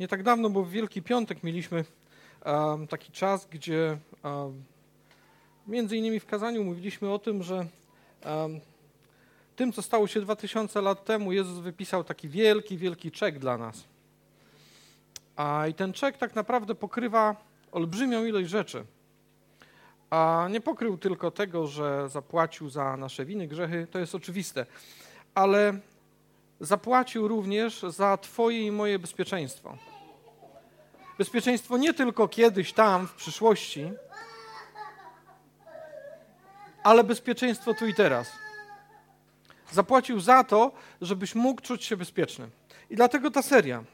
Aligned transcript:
Nie 0.00 0.08
tak 0.08 0.22
dawno, 0.22 0.50
bo 0.50 0.62
w 0.62 0.70
Wielki 0.70 1.02
Piątek 1.02 1.42
mieliśmy 1.42 1.84
taki 2.88 3.12
czas, 3.12 3.48
gdzie 3.50 3.98
między 5.66 5.96
innymi 5.96 6.20
w 6.20 6.26
kazaniu 6.26 6.64
mówiliśmy 6.64 7.12
o 7.12 7.18
tym, 7.18 7.42
że 7.42 7.66
tym, 9.56 9.72
co 9.72 9.82
stało 9.82 10.06
się 10.06 10.20
2000 10.20 10.80
lat 10.82 11.04
temu, 11.04 11.32
Jezus 11.32 11.58
wypisał 11.58 12.04
taki 12.04 12.28
wielki, 12.28 12.78
wielki 12.78 13.10
czek 13.10 13.38
dla 13.38 13.58
nas. 13.58 13.84
A 15.36 15.66
i 15.66 15.74
ten 15.74 15.92
czek 15.92 16.16
tak 16.16 16.34
naprawdę 16.34 16.74
pokrywa 16.74 17.36
olbrzymią 17.72 18.24
ilość 18.24 18.48
rzeczy. 18.48 18.84
A 20.10 20.48
nie 20.50 20.60
pokrył 20.60 20.98
tylko 20.98 21.30
tego, 21.30 21.66
że 21.66 22.08
zapłacił 22.08 22.70
za 22.70 22.96
nasze 22.96 23.24
winy, 23.24 23.48
grzechy, 23.48 23.86
to 23.90 23.98
jest 23.98 24.14
oczywiste, 24.14 24.66
ale 25.34 25.78
zapłacił 26.60 27.28
również 27.28 27.82
za 27.88 28.16
Twoje 28.16 28.66
i 28.66 28.70
moje 28.70 28.98
bezpieczeństwo. 28.98 29.78
Bezpieczeństwo 31.18 31.76
nie 31.76 31.94
tylko 31.94 32.28
kiedyś 32.28 32.72
tam, 32.72 33.06
w 33.06 33.14
przyszłości, 33.14 33.92
ale 36.82 37.04
bezpieczeństwo 37.04 37.74
tu 37.74 37.86
i 37.86 37.94
teraz. 37.94 38.32
Zapłacił 39.72 40.20
za 40.20 40.44
to, 40.44 40.72
żebyś 41.00 41.34
mógł 41.34 41.62
czuć 41.62 41.84
się 41.84 41.96
bezpieczny. 41.96 42.48
I 42.90 42.96
dlatego 42.96 43.30
ta 43.30 43.42
seria. 43.42 43.84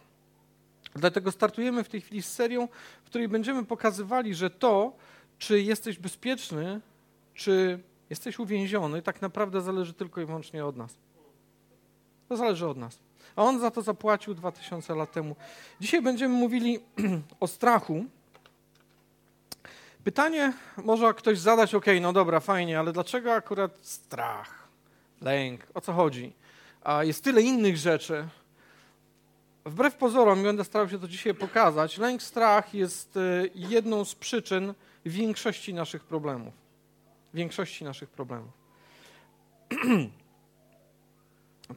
Dlatego 0.95 1.33
startujemy 1.33 1.85
w 1.85 1.89
tej 1.89 2.01
chwili 2.01 2.23
z 2.23 2.33
serią, 2.33 2.69
w 3.05 3.07
której 3.07 3.29
będziemy 3.29 3.65
pokazywali, 3.65 4.35
że 4.35 4.51
to, 4.51 4.93
czy 5.39 5.63
jesteś 5.63 5.99
bezpieczny, 5.99 6.81
czy 7.35 7.79
jesteś 8.11 8.39
uwięziony, 8.39 9.03
tak 9.03 9.23
naprawdę 9.23 9.61
zależy 9.61 9.93
tylko 9.95 10.21
i 10.21 10.27
wyłącznie 10.27 10.65
od 10.65 10.77
nas. 10.77 10.97
To 12.29 12.37
zależy 12.37 12.69
od 12.69 12.77
nas. 12.77 13.04
A 13.37 13.43
on 13.43 13.61
za 13.61 13.71
to 13.71 13.83
zapłacił 13.83 14.35
2000 14.35 14.95
lat 14.95 15.13
temu. 15.13 15.37
Dzisiaj 15.81 16.03
będziemy 16.03 16.35
mówili 16.35 16.79
o 17.41 17.47
strachu. 17.47 18.05
Pytanie 20.05 20.53
może 20.77 21.15
ktoś 21.15 21.39
zadać, 21.39 21.75
ok, 21.75 21.87
no 22.01 22.13
dobra, 22.13 22.41
fajnie, 22.41 22.79
ale 22.79 22.93
dlaczego 22.93 23.33
akurat 23.33 23.79
strach, 23.83 24.69
lęk, 25.21 25.67
o 25.75 25.81
co 25.81 25.93
chodzi? 25.93 26.33
A 26.83 27.05
jest 27.05 27.25
tyle 27.25 27.43
innych 27.43 27.77
rzeczy. 27.77 28.29
Wbrew 29.65 29.95
pozorom, 29.95 30.43
będę 30.43 30.65
starał 30.65 30.89
się 30.89 30.99
to 30.99 31.09
dzisiaj 31.09 31.35
pokazać, 31.35 31.99
lęk, 31.99 32.23
strach 32.23 32.75
jest 32.75 33.17
y, 33.17 33.51
jedną 33.55 34.05
z 34.05 34.15
przyczyn 34.15 34.75
większości 35.07 35.75
naszych 35.75 36.05
problemów. 36.05 36.55
Większości 37.35 37.85
naszych 37.85 38.11
problemów. 38.11 38.53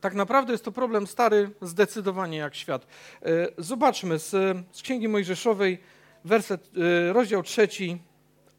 Tak 0.02 0.13
naprawdę 0.13 0.52
jest 0.52 0.66
to 0.66 0.71
problem 0.71 1.07
stary 1.07 1.49
zdecydowanie 1.61 2.38
jak 2.38 2.55
świat. 2.55 2.88
E, 3.21 3.27
zobaczmy 3.57 4.19
z, 4.19 4.29
z 4.71 4.81
Księgi 4.81 5.07
Mojżeszowej, 5.07 5.79
werset, 6.25 6.69
e, 7.09 7.13
rozdział 7.13 7.44
trzeci, 7.44 8.02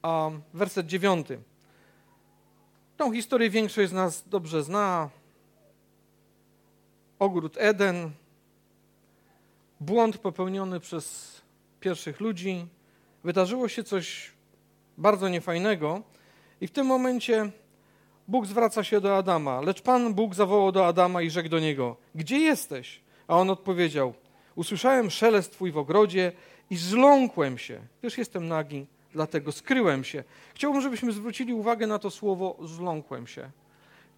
a 0.03 0.31
werset 0.55 0.87
dziewiąty. 0.87 1.39
Tą 2.97 3.13
historię 3.13 3.51
większość 3.51 3.91
z 3.91 3.93
nas 3.93 4.29
dobrze 4.29 4.63
zna. 4.63 5.11
Ogród 7.19 7.57
Eden, 7.59 8.11
błąd 9.81 10.19
popełniony 10.19 10.81
przez 10.81 11.35
pierwszych 11.81 12.21
ludzi. 12.21 12.67
Wydarzyło 13.25 13.69
się 13.69 13.85
coś 13.85 14.33
bardzo 14.99 15.29
niefajnego 15.29 16.03
i 16.61 16.67
w 16.67 16.71
tym 16.71 16.87
momencie 16.87 17.51
Bóg 18.29 18.47
zwraca 18.47 18.85
się 18.85 19.01
do 19.01 19.17
Adama, 19.17 19.61
lecz 19.61 19.83
Pan 19.83 20.15
Bóg 20.15 20.35
zawołał 20.35 20.73
do 20.73 20.87
Adama 20.87 21.23
i 21.23 21.31
rzekł 21.31 21.49
do 21.49 21.59
niego: 21.59 21.97
Gdzie 22.15 22.39
jesteś? 22.39 23.01
A 23.29 23.37
on 23.37 23.51
odpowiedział: 23.51 24.15
Usłyszałem 24.57 25.11
szelest 25.11 25.53
twój 25.53 25.73
w 25.73 25.79
ogrodzie 25.79 26.33
i 26.71 26.77
zląkłem 26.77 27.59
się, 27.59 27.81
gdyż 28.01 28.19
jestem 28.19 28.49
nagi, 28.49 28.87
dlatego 29.13 29.53
skryłem 29.53 30.05
się. 30.05 30.25
Chciałbym, 30.55 30.83
żebyśmy 30.83 31.13
zwrócili 31.13 31.55
uwagę 31.55 31.87
na 31.87 31.99
to 31.99 32.11
słowo 32.11 32.57
zląkłem 32.63 33.27
się. 33.27 33.51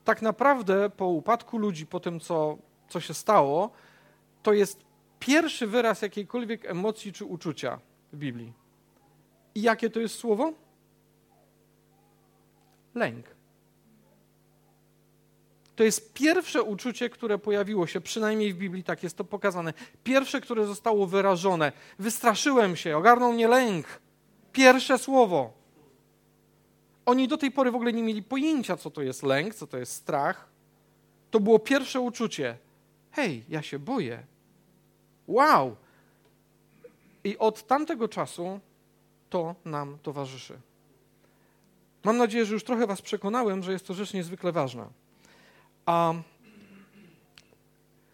Tak 0.04 0.22
naprawdę 0.22 0.90
po 0.90 1.06
upadku 1.06 1.58
ludzi, 1.58 1.86
po 1.86 2.00
tym, 2.00 2.20
co, 2.20 2.58
co 2.88 3.00
się 3.00 3.14
stało, 3.14 3.70
to 4.42 4.52
jest 4.52 4.84
pierwszy 5.18 5.66
wyraz 5.66 6.02
jakiejkolwiek 6.02 6.64
emocji 6.66 7.12
czy 7.12 7.24
uczucia 7.24 7.78
w 8.12 8.16
Biblii. 8.16 8.52
I 9.54 9.62
jakie 9.62 9.90
to 9.90 10.00
jest 10.00 10.14
słowo? 10.14 10.52
Lęk. 12.94 13.39
To 15.80 15.84
jest 15.84 16.14
pierwsze 16.14 16.62
uczucie, 16.62 17.10
które 17.10 17.38
pojawiło 17.38 17.86
się, 17.86 18.00
przynajmniej 18.00 18.54
w 18.54 18.56
Biblii 18.56 18.84
tak 18.84 19.02
jest 19.02 19.16
to 19.16 19.24
pokazane. 19.24 19.72
Pierwsze, 20.04 20.40
które 20.40 20.66
zostało 20.66 21.06
wyrażone. 21.06 21.72
Wystraszyłem 21.98 22.76
się, 22.76 22.96
ogarnął 22.96 23.32
mnie 23.32 23.48
lęk. 23.48 23.86
Pierwsze 24.52 24.98
słowo. 24.98 25.52
Oni 27.06 27.28
do 27.28 27.36
tej 27.36 27.50
pory 27.50 27.70
w 27.70 27.74
ogóle 27.74 27.92
nie 27.92 28.02
mieli 28.02 28.22
pojęcia, 28.22 28.76
co 28.76 28.90
to 28.90 29.02
jest 29.02 29.22
lęk, 29.22 29.54
co 29.54 29.66
to 29.66 29.78
jest 29.78 29.92
strach. 29.92 30.48
To 31.30 31.40
było 31.40 31.58
pierwsze 31.58 32.00
uczucie. 32.00 32.58
Hej, 33.10 33.44
ja 33.48 33.62
się 33.62 33.78
boję. 33.78 34.26
Wow! 35.26 35.76
I 37.24 37.38
od 37.38 37.66
tamtego 37.66 38.08
czasu 38.08 38.60
to 39.30 39.54
nam 39.64 39.98
towarzyszy. 40.02 40.58
Mam 42.04 42.16
nadzieję, 42.16 42.44
że 42.44 42.54
już 42.54 42.64
trochę 42.64 42.86
Was 42.86 43.02
przekonałem, 43.02 43.62
że 43.62 43.72
jest 43.72 43.86
to 43.86 43.94
rzecz 43.94 44.12
niezwykle 44.12 44.52
ważna. 44.52 44.90
A 45.90 46.14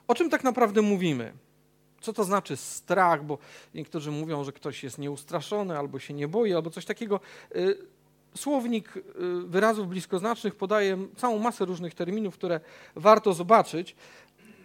o 0.09 0.15
czym 0.15 0.31
tak 0.31 0.45
naprawdę 0.45 0.83
mówimy? 0.83 1.33
Co 2.01 2.13
to 2.13 2.25
znaczy 2.25 2.57
strach? 2.57 3.25
Bo 3.25 3.39
niektórzy 3.75 4.11
mówią, 4.11 4.45
że 4.45 4.53
ktoś 4.53 4.85
jest 4.85 4.99
nieustraszony, 4.99 5.79
albo 5.79 5.99
się 5.99 6.15
nie 6.15 6.29
boi, 6.29 6.55
albo 6.55 6.71
coś 6.71 6.85
takiego. 6.85 7.21
Y, 7.57 7.79
słownik 8.35 8.97
y, 8.97 9.03
wyrazów 9.47 9.89
bliskoznacznych 9.89 10.55
podaje 10.55 10.99
całą 11.17 11.39
masę 11.39 11.65
różnych 11.65 11.95
terminów, 11.95 12.35
które 12.35 12.61
warto 12.95 13.35
zobaczyć. 13.35 13.97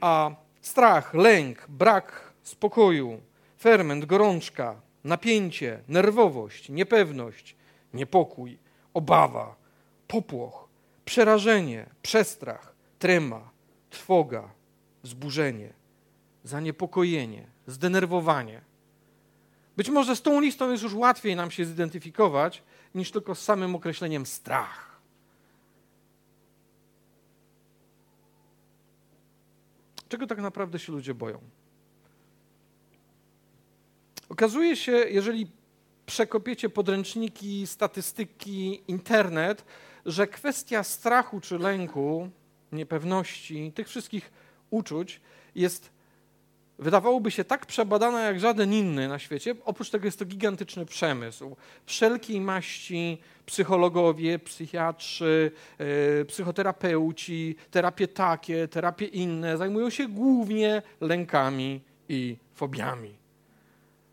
A 0.02 0.32
strach, 0.62 1.14
lęk, 1.14 1.66
brak 1.70 2.34
spokoju, 2.44 3.22
ferment, 3.60 4.06
gorączka, 4.06 4.82
napięcie, 5.04 5.80
nerwowość, 5.88 6.70
niepewność, 6.70 7.56
niepokój, 7.94 8.58
obawa, 8.94 9.56
popłoch, 10.08 10.68
przerażenie, 11.06 11.90
przestrach, 12.02 12.71
trema, 13.02 13.50
trwoga, 13.90 14.50
wzburzenie, 15.04 15.74
zaniepokojenie, 16.44 17.48
zdenerwowanie. 17.68 18.62
Być 19.78 19.90
może 19.90 20.16
z 20.16 20.22
tą 20.22 20.40
listą 20.42 20.72
jest 20.72 20.84
już 20.84 20.94
łatwiej 20.94 21.36
nam 21.36 21.52
się 21.52 21.66
zidentyfikować 21.66 22.64
niż 22.96 23.12
tylko 23.12 23.36
z 23.36 23.42
samym 23.42 23.76
określeniem 23.76 24.26
strach. 24.26 25.02
Czego 30.10 30.28
tak 30.28 30.38
naprawdę 30.42 30.80
się 30.80 30.92
ludzie 30.92 31.14
boją? 31.14 31.40
Okazuje 34.30 34.76
się, 34.76 34.92
jeżeli 34.92 35.52
przekopiecie 36.06 36.70
podręczniki, 36.70 37.68
statystyki, 37.68 38.84
internet, 38.88 39.66
że 40.06 40.28
kwestia 40.28 40.84
strachu 40.84 41.42
czy 41.42 41.58
lęku 41.58 42.30
niepewności, 42.72 43.72
tych 43.72 43.88
wszystkich 43.88 44.32
uczuć 44.70 45.22
jest, 45.56 45.92
wydawałoby 46.80 47.32
się, 47.32 47.44
tak 47.44 47.66
przebadana 47.66 48.22
jak 48.22 48.40
żaden 48.40 48.74
inny 48.74 49.08
na 49.08 49.20
świecie. 49.20 49.56
Oprócz 49.66 49.90
tego 49.90 50.06
jest 50.06 50.20
to 50.20 50.26
gigantyczny 50.26 50.86
przemysł. 50.86 51.56
Wszelkiej 51.86 52.42
maści 52.42 53.18
psychologowie, 53.46 54.40
psychiatrzy, 54.40 55.52
yy, 55.80 56.26
psychoterapeuci, 56.26 57.56
terapie 57.72 58.08
takie, 58.08 58.68
terapie 58.68 59.06
inne 59.06 59.58
zajmują 59.58 59.90
się 59.90 60.08
głównie 60.08 60.82
lękami 61.02 61.82
i 62.10 62.38
fobiami. 62.54 63.22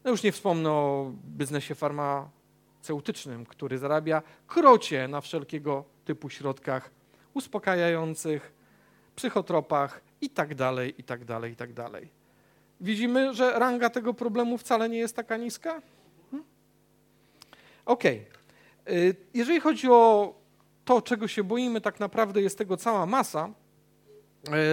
No 0.04 0.10
już 0.10 0.22
nie 0.22 0.32
wspomnę 0.32 0.70
o 0.70 1.12
biznesie 1.24 1.74
farmaceutycznym, 1.74 3.46
który 3.46 3.78
zarabia 3.78 4.22
krocie 4.46 5.08
na 5.08 5.20
wszelkiego 5.20 5.84
typu 6.04 6.30
środkach 6.30 6.97
uspokajających, 7.38 8.52
psychotropach 9.16 10.00
i 10.20 10.30
tak 10.30 10.54
dalej, 10.54 10.94
i 10.98 11.04
tak 11.04 11.24
dalej, 11.24 11.52
i 11.52 11.56
tak 11.56 11.72
dalej. 11.72 12.08
Widzimy, 12.80 13.34
że 13.34 13.58
ranga 13.58 13.90
tego 13.90 14.14
problemu 14.14 14.58
wcale 14.58 14.88
nie 14.88 14.98
jest 14.98 15.16
taka 15.16 15.36
niska? 15.36 15.82
Hmm? 16.30 16.46
Ok. 17.86 18.04
Jeżeli 19.34 19.60
chodzi 19.60 19.90
o 19.90 20.34
to, 20.84 21.02
czego 21.02 21.28
się 21.28 21.44
boimy, 21.44 21.80
tak 21.80 22.00
naprawdę 22.00 22.42
jest 22.42 22.58
tego 22.58 22.76
cała 22.76 23.06
masa. 23.06 23.50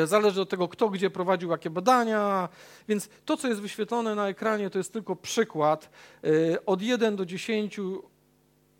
Y, 0.03 0.07
zależy 0.07 0.41
od 0.41 0.49
tego, 0.49 0.67
kto 0.67 0.89
gdzie 0.89 1.09
prowadził 1.09 1.51
jakie 1.51 1.69
badania, 1.69 2.49
więc 2.87 3.09
to, 3.25 3.37
co 3.37 3.47
jest 3.47 3.61
wyświetlone 3.61 4.15
na 4.15 4.27
ekranie, 4.27 4.69
to 4.69 4.77
jest 4.77 4.93
tylko 4.93 5.15
przykład. 5.15 5.89
Y, 6.25 6.65
od 6.65 6.81
1 6.81 7.15
do 7.15 7.25
10 7.25 7.79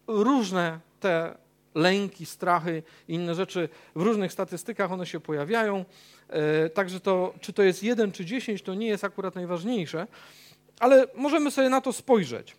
różne 0.08 0.80
te 1.00 1.45
lęki, 1.76 2.26
strachy 2.26 2.84
i 3.08 3.14
inne 3.14 3.36
rzeczy 3.36 3.70
w 3.96 4.02
różnych 4.02 4.34
statystykach 4.34 4.92
one 4.92 5.06
się 5.06 5.20
pojawiają. 5.20 5.86
E, 6.30 6.70
także 6.70 7.00
to, 7.00 7.34
czy 7.42 7.54
to 7.54 7.64
jest 7.64 7.84
jeden 7.84 8.12
czy 8.12 8.26
dziesięć, 8.26 8.62
to 8.62 8.74
nie 8.74 8.88
jest 8.88 9.04
akurat 9.04 9.36
najważniejsze. 9.36 10.08
ale 10.80 11.08
możemy 11.16 11.52
sobie 11.52 11.70
na 11.70 11.82
to 11.82 11.94
spojrzeć. 11.94 12.56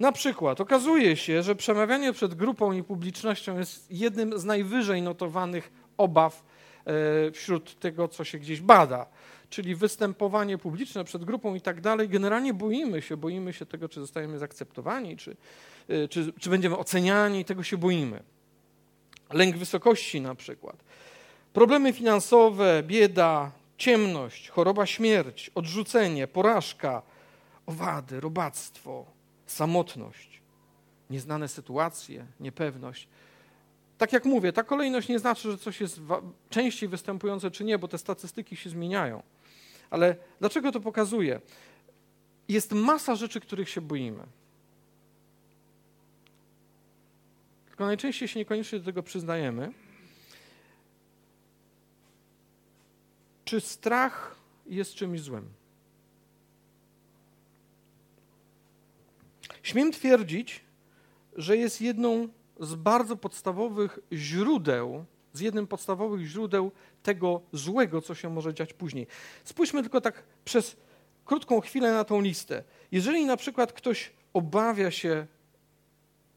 Na 0.00 0.12
przykład 0.12 0.60
okazuje 0.60 1.16
się, 1.16 1.42
że 1.42 1.54
przemawianie 1.54 2.12
przed 2.12 2.34
grupą 2.34 2.72
i 2.72 2.82
publicznością 2.82 3.58
jest 3.58 3.90
jednym 3.90 4.38
z 4.38 4.44
najwyżej 4.44 5.02
notowanych 5.02 5.72
obaw 5.96 6.42
e, 6.84 7.30
wśród 7.30 7.80
tego, 7.80 8.08
co 8.08 8.24
się 8.24 8.38
gdzieś 8.38 8.60
bada. 8.60 9.06
Czyli 9.50 9.74
występowanie 9.74 10.58
publiczne 10.58 11.04
przed 11.04 11.24
grupą 11.24 11.54
i 11.54 11.60
tak 11.60 11.80
dalej. 11.80 12.08
Generalnie 12.08 12.54
boimy 12.54 13.02
się, 13.02 13.16
boimy 13.16 13.52
się 13.52 13.66
tego, 13.66 13.88
czy 13.88 14.00
zostajemy 14.00 14.38
zaakceptowani, 14.38 15.16
czy, 15.16 15.36
czy, 16.10 16.32
czy 16.32 16.50
będziemy 16.50 16.76
oceniani, 16.76 17.44
tego 17.44 17.62
się 17.62 17.78
boimy. 17.78 18.22
Lęk 19.32 19.56
wysokości 19.56 20.20
na 20.20 20.34
przykład. 20.34 20.76
Problemy 21.52 21.92
finansowe, 21.92 22.82
bieda, 22.82 23.50
ciemność, 23.78 24.48
choroba, 24.48 24.86
śmierć, 24.86 25.50
odrzucenie, 25.54 26.26
porażka, 26.26 27.02
owady, 27.66 28.20
robactwo, 28.20 29.06
samotność, 29.46 30.42
nieznane 31.10 31.48
sytuacje, 31.48 32.26
niepewność. 32.40 33.08
Tak 33.98 34.12
jak 34.12 34.24
mówię, 34.24 34.52
ta 34.52 34.62
kolejność 34.62 35.08
nie 35.08 35.18
znaczy, 35.18 35.50
że 35.50 35.58
coś 35.58 35.80
jest 35.80 36.00
częściej 36.50 36.88
występujące 36.88 37.50
czy 37.50 37.64
nie, 37.64 37.78
bo 37.78 37.88
te 37.88 37.98
statystyki 37.98 38.56
się 38.56 38.70
zmieniają. 38.70 39.22
Ale 39.90 40.16
dlaczego 40.40 40.72
to 40.72 40.80
pokazuje? 40.80 41.40
Jest 42.48 42.72
masa 42.72 43.16
rzeczy, 43.16 43.40
których 43.40 43.68
się 43.68 43.80
boimy. 43.80 44.22
Tylko 47.80 47.86
najczęściej 47.86 48.28
się 48.28 48.38
niekoniecznie 48.38 48.78
do 48.78 48.84
tego 48.84 49.02
przyznajemy. 49.02 49.72
Czy 53.44 53.60
strach 53.60 54.36
jest 54.66 54.94
czymś 54.94 55.20
złym? 55.20 55.48
Śmiem 59.62 59.92
twierdzić, 59.92 60.64
że 61.36 61.56
jest 61.56 61.80
jedną 61.80 62.28
z 62.60 62.74
bardzo 62.74 63.16
podstawowych 63.16 63.98
źródeł, 64.12 65.04
z 65.32 65.40
jednym 65.40 65.66
podstawowych 65.66 66.26
źródeł 66.26 66.72
tego 67.02 67.40
złego, 67.52 68.02
co 68.02 68.14
się 68.14 68.30
może 68.30 68.54
dziać 68.54 68.72
później. 68.72 69.06
Spójrzmy 69.44 69.82
tylko 69.82 70.00
tak 70.00 70.22
przez 70.44 70.76
krótką 71.24 71.60
chwilę 71.60 71.92
na 71.92 72.04
tą 72.04 72.20
listę. 72.20 72.64
Jeżeli 72.92 73.26
na 73.26 73.36
przykład 73.36 73.72
ktoś 73.72 74.12
obawia 74.32 74.90
się 74.90 75.26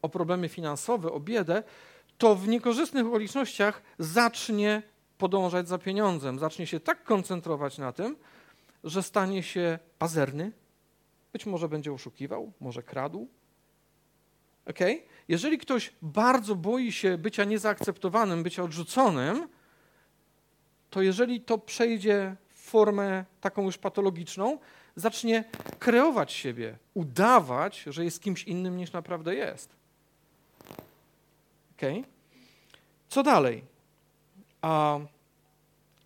o 0.04 0.08
problemy 0.08 0.48
finansowe, 0.48 1.12
o 1.12 1.20
biedę, 1.20 1.62
to 2.18 2.34
w 2.34 2.48
niekorzystnych 2.48 3.06
okolicznościach 3.06 3.82
zacznie 3.98 4.82
podążać 5.18 5.68
za 5.68 5.78
pieniądzem, 5.78 6.38
zacznie 6.38 6.66
się 6.66 6.80
tak 6.80 7.04
koncentrować 7.04 7.78
na 7.78 7.92
tym, 7.92 8.16
że 8.84 9.02
stanie 9.02 9.42
się 9.42 9.78
pazerny, 9.98 10.52
być 11.32 11.46
może 11.46 11.68
będzie 11.68 11.92
oszukiwał, 11.92 12.52
może 12.60 12.82
kradł. 12.82 13.28
Okay? 14.66 15.02
Jeżeli 15.28 15.58
ktoś 15.58 15.92
bardzo 16.02 16.54
boi 16.54 16.92
się 16.92 17.18
bycia 17.18 17.44
niezaakceptowanym, 17.44 18.42
bycia 18.42 18.62
odrzuconym, 18.62 19.48
to 20.90 21.02
jeżeli 21.02 21.40
to 21.40 21.58
przejdzie 21.58 22.36
w 22.48 22.60
formę 22.60 23.24
taką 23.40 23.62
już 23.62 23.78
patologiczną, 23.78 24.58
zacznie 24.96 25.44
kreować 25.78 26.32
siebie, 26.32 26.78
udawać, 26.94 27.84
że 27.86 28.04
jest 28.04 28.22
kimś 28.22 28.44
innym 28.44 28.76
niż 28.76 28.92
naprawdę 28.92 29.34
jest. 29.34 29.83
Okay? 31.76 32.04
Co 33.08 33.22
dalej? 33.22 33.64
A 34.62 34.98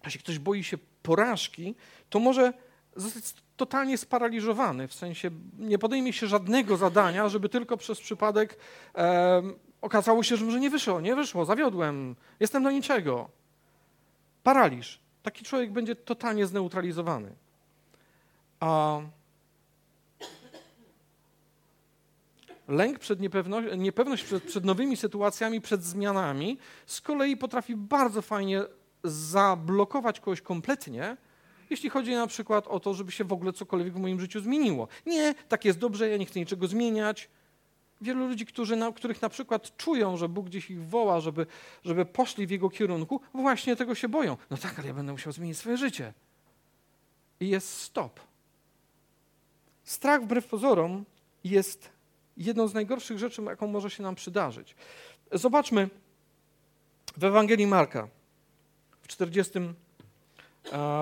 jeśli 0.05 0.20
ktoś 0.20 0.38
boi 0.38 0.65
się 0.65 0.79
porażki, 1.03 1.75
to 2.11 2.19
może 2.19 2.53
zostać 2.97 3.35
totalnie 3.56 3.99
sparaliżowany, 3.99 4.88
w 4.88 4.94
sensie 4.94 5.31
nie 5.59 5.79
podejmie 5.79 6.12
się 6.12 6.26
żadnego 6.26 6.76
zadania, 6.76 7.29
żeby 7.29 7.49
tylko 7.49 7.76
przez 7.76 8.00
przypadek 8.00 8.59
e, 8.94 9.43
okazało 9.82 10.23
się, 10.23 10.37
że 10.37 10.44
może 10.44 10.61
nie 10.61 10.70
wyszło, 10.70 11.00
nie 11.00 11.17
wyszło, 11.17 11.44
zawiodłem, 11.44 12.17
jestem 12.41 12.62
do 12.62 12.71
niczego. 12.71 13.29
Paraliż. 14.43 15.00
Taki 15.23 15.44
człowiek 15.44 15.73
będzie 15.73 15.97
totalnie 15.97 16.47
zneutralizowany. 16.47 17.31
A 18.61 19.00
lęk 22.69 22.99
przed 22.99 23.20
niepewnością, 23.20 23.76
niepewność 23.76 24.25
przed, 24.25 24.44
przed 24.44 24.65
nowymi 24.65 24.97
sytuacjami, 24.97 25.61
przed 25.61 25.85
zmianami 25.85 26.59
z 26.87 27.00
kolei 27.00 27.37
potrafi 27.37 27.76
bardzo 27.76 28.23
fajnie 28.23 28.62
zablokować 29.05 30.20
kogoś 30.20 30.41
kompletnie, 30.41 31.17
jeśli 31.70 31.91
chodzi 31.91 32.15
na 32.15 32.26
przykład 32.26 32.67
o 32.67 32.81
to, 32.81 32.94
żeby 32.94 33.12
się 33.12 33.25
w 33.25 33.32
ogóle 33.32 33.53
cokolwiek 33.53 33.94
w 33.94 34.00
moim 34.00 34.20
życiu 34.20 34.41
zmieniło. 34.41 34.88
Nie, 35.06 35.35
tak 35.49 35.65
jest 35.65 35.79
dobrze, 35.79 36.09
ja 36.09 36.17
nie 36.17 36.26
chcę 36.26 36.41
niczego 36.41 36.67
zmieniać. 36.67 37.31
Wielu 38.00 38.29
ludzi, 38.29 38.47
którzy 38.47 38.76
na, 38.76 38.93
których 38.93 39.23
na 39.23 39.29
przykład 39.29 39.76
czują, 39.76 40.17
że 40.17 40.29
Bóg 40.29 40.47
gdzieś 40.47 40.71
ich 40.71 40.88
woła, 40.88 41.21
żeby, 41.21 41.47
żeby 41.85 42.05
poszli 42.05 42.47
w 42.47 42.50
Jego 42.50 42.71
kierunku, 42.71 43.21
właśnie 43.35 43.76
tego 43.76 43.94
się 43.94 44.09
boją. 44.09 44.37
No 44.50 44.56
tak, 44.56 44.79
ale 44.79 44.88
ja 44.88 44.94
będę 44.94 45.12
musiał 45.12 45.32
zmienić 45.32 45.59
swoje 45.59 45.76
życie. 45.76 46.14
I 47.41 47.49
jest 47.49 47.81
stop. 47.81 48.21
Strach 49.85 50.23
wbrew 50.23 50.47
pozorom 50.47 51.05
jest 51.44 51.98
jedną 52.38 52.69
z 52.69 52.75
najgorszych 52.75 53.19
rzeczy, 53.19 53.43
jaką 53.43 53.67
może 53.67 53.90
się 53.90 54.02
nam 54.02 54.14
przydarzyć. 54.14 54.75
Zobaczmy 55.32 55.90
w 57.17 57.25
Ewangelii 57.25 57.67
Marka 57.67 58.08
w 59.02 59.08
40 59.08 59.52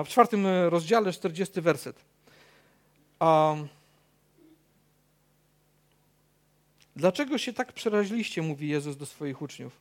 w 0.05 0.07
czwartym 0.07 0.47
rozdziale, 0.69 1.13
40 1.13 1.61
werset. 1.61 2.05
Dlaczego 6.95 7.37
się 7.37 7.53
tak 7.53 7.73
przeraźliście, 7.73 8.41
mówi 8.41 8.67
Jezus 8.67 8.97
do 8.97 9.05
swoich 9.05 9.41
uczniów? 9.41 9.73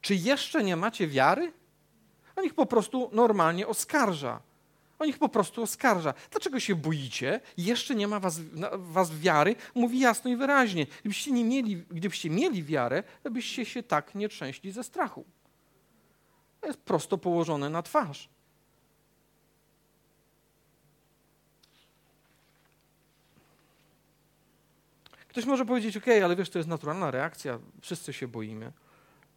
Czy 0.00 0.14
jeszcze 0.14 0.64
nie 0.64 0.76
macie 0.76 1.08
wiary? 1.08 1.52
On 2.36 2.44
ich 2.44 2.54
po 2.54 2.66
prostu 2.66 3.10
normalnie 3.12 3.66
oskarża. 3.66 4.40
On 4.98 5.08
ich 5.08 5.18
po 5.18 5.28
prostu 5.28 5.62
oskarża. 5.62 6.14
Dlaczego 6.30 6.60
się 6.60 6.74
boicie? 6.74 7.40
Jeszcze 7.56 7.94
nie 7.94 8.08
ma 8.08 8.20
was, 8.20 8.40
was 8.74 9.18
wiary? 9.18 9.56
Mówi 9.74 10.00
jasno 10.00 10.30
i 10.30 10.36
wyraźnie. 10.36 10.86
Gdybyście, 11.00 11.30
nie 11.30 11.44
mieli, 11.44 11.76
gdybyście 11.76 12.30
mieli 12.30 12.64
wiarę, 12.64 13.02
to 13.22 13.30
byście 13.30 13.64
się 13.64 13.82
tak 13.82 14.14
nie 14.14 14.28
trzęśli 14.28 14.72
ze 14.72 14.84
strachu. 14.84 15.24
To 16.60 16.66
jest 16.66 16.78
prosto 16.78 17.18
położone 17.18 17.70
na 17.70 17.82
twarz. 17.82 18.28
Ktoś 25.28 25.44
może 25.44 25.66
powiedzieć, 25.66 25.96
ok, 25.96 26.04
ale 26.24 26.36
wiesz, 26.36 26.50
to 26.50 26.58
jest 26.58 26.68
naturalna 26.68 27.10
reakcja, 27.10 27.58
wszyscy 27.80 28.12
się 28.12 28.28
boimy. 28.28 28.72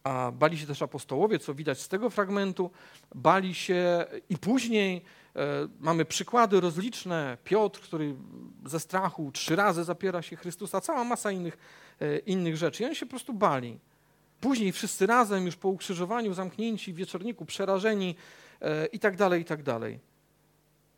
A 0.04 0.32
bali 0.32 0.58
się 0.58 0.66
też 0.66 0.82
apostołowie, 0.82 1.38
co 1.38 1.54
widać 1.54 1.80
z 1.80 1.88
tego 1.88 2.10
fragmentu, 2.10 2.70
bali 3.14 3.54
się 3.54 4.04
i 4.28 4.38
później 4.38 5.04
e, 5.36 5.68
mamy 5.80 6.04
przykłady 6.04 6.60
rozliczne. 6.60 7.38
Piotr, 7.44 7.80
który 7.80 8.14
ze 8.66 8.80
strachu 8.80 9.32
trzy 9.32 9.56
razy 9.56 9.84
zapiera 9.84 10.22
się 10.22 10.36
Chrystusa, 10.36 10.80
cała 10.80 11.04
masa 11.04 11.32
innych, 11.32 11.58
e, 12.00 12.18
innych 12.18 12.56
rzeczy. 12.56 12.82
I 12.82 12.86
oni 12.86 12.96
się 12.96 13.06
po 13.06 13.10
prostu 13.10 13.34
bali. 13.34 13.78
Później 14.40 14.72
wszyscy 14.72 15.06
razem, 15.06 15.46
już 15.46 15.56
po 15.56 15.68
ukrzyżowaniu, 15.68 16.34
zamknięci 16.34 16.92
w 16.92 16.96
wieczorniku, 16.96 17.44
przerażeni 17.44 18.14
e, 18.60 18.86
i 18.86 18.98
tak 18.98 19.16
dalej, 19.16 19.42
i 19.42 19.44
tak 19.44 19.62
dalej. 19.62 20.00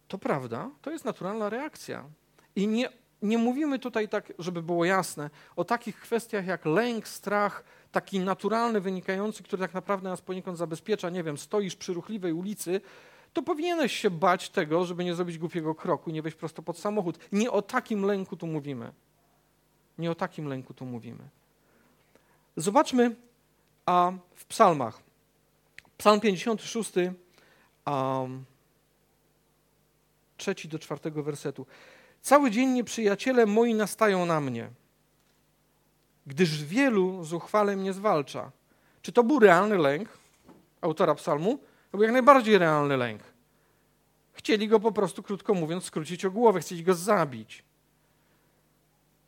To 0.09 0.19
prawda, 0.19 0.71
to 0.83 0.91
jest 0.91 1.05
naturalna 1.05 1.51
reakcja. 1.51 2.05
I 2.57 2.67
nie 2.69 2.89
nie 3.25 3.39
mówimy 3.39 3.79
tutaj 3.79 4.09
tak, 4.09 4.33
żeby 4.39 4.63
było 4.63 4.85
jasne, 4.85 5.31
o 5.57 5.65
takich 5.65 6.01
kwestiach 6.01 6.47
jak 6.47 6.67
lęk, 6.67 7.09
strach, 7.09 7.65
taki 7.95 8.21
naturalny, 8.21 8.81
wynikający, 8.81 9.43
który 9.43 9.63
tak 9.63 9.75
naprawdę 9.75 10.09
nas 10.09 10.21
poniekąd 10.21 10.59
zabezpiecza. 10.59 11.11
Nie 11.11 11.23
wiem, 11.23 11.39
stoisz 11.39 11.77
przy 11.77 11.95
ruchliwej 11.95 12.33
ulicy, 12.33 12.81
to 13.33 13.43
powinieneś 13.43 13.93
się 13.97 14.11
bać 14.11 14.51
tego, 14.51 14.85
żeby 14.85 15.05
nie 15.05 15.15
zrobić 15.15 15.39
głupiego 15.39 15.75
kroku, 15.75 16.11
nie 16.11 16.23
wejść 16.23 16.39
prosto 16.39 16.63
pod 16.63 16.79
samochód. 16.79 17.19
Nie 17.33 17.51
o 17.51 17.63
takim 17.63 18.05
lęku 18.05 18.37
tu 18.37 18.47
mówimy. 18.47 18.93
Nie 19.99 20.11
o 20.11 20.15
takim 20.15 20.47
lęku 20.47 20.75
tu 20.75 20.87
mówimy. 20.87 21.29
Zobaczmy 22.57 23.17
a 23.87 24.13
w 24.35 24.45
psalmach. 24.45 25.03
Psalm 25.99 26.21
56, 26.21 26.93
um, 27.87 28.45
trzeci 30.37 30.69
do 30.69 30.79
czwartego 30.79 31.23
wersetu. 31.23 31.67
Cały 32.23 32.51
dzień 32.51 32.69
nieprzyjaciele 32.69 33.47
moi 33.47 33.75
nastają 33.75 34.27
na 34.27 34.41
mnie, 34.41 34.71
gdyż 36.27 36.65
wielu 36.65 37.25
zuchwale 37.25 37.77
mnie 37.77 37.93
zwalcza. 37.93 38.51
Czy 39.03 39.13
to 39.13 39.25
był 39.25 39.39
realny 39.39 39.79
lęk 39.79 40.09
autora 40.81 41.15
psalmu? 41.15 41.59
To 41.91 41.99
był 41.99 42.03
jak 42.03 42.13
najbardziej 42.13 42.59
realny 42.59 42.97
lęk. 42.97 43.23
Chcieli 44.33 44.69
go 44.69 44.81
po 44.81 44.93
prostu, 44.93 45.23
krótko 45.23 45.55
mówiąc, 45.55 45.85
skrócić 45.85 46.25
o 46.25 46.31
głowę, 46.31 46.61
chcieli 46.61 46.83
go 46.83 46.95
zabić. 46.95 47.65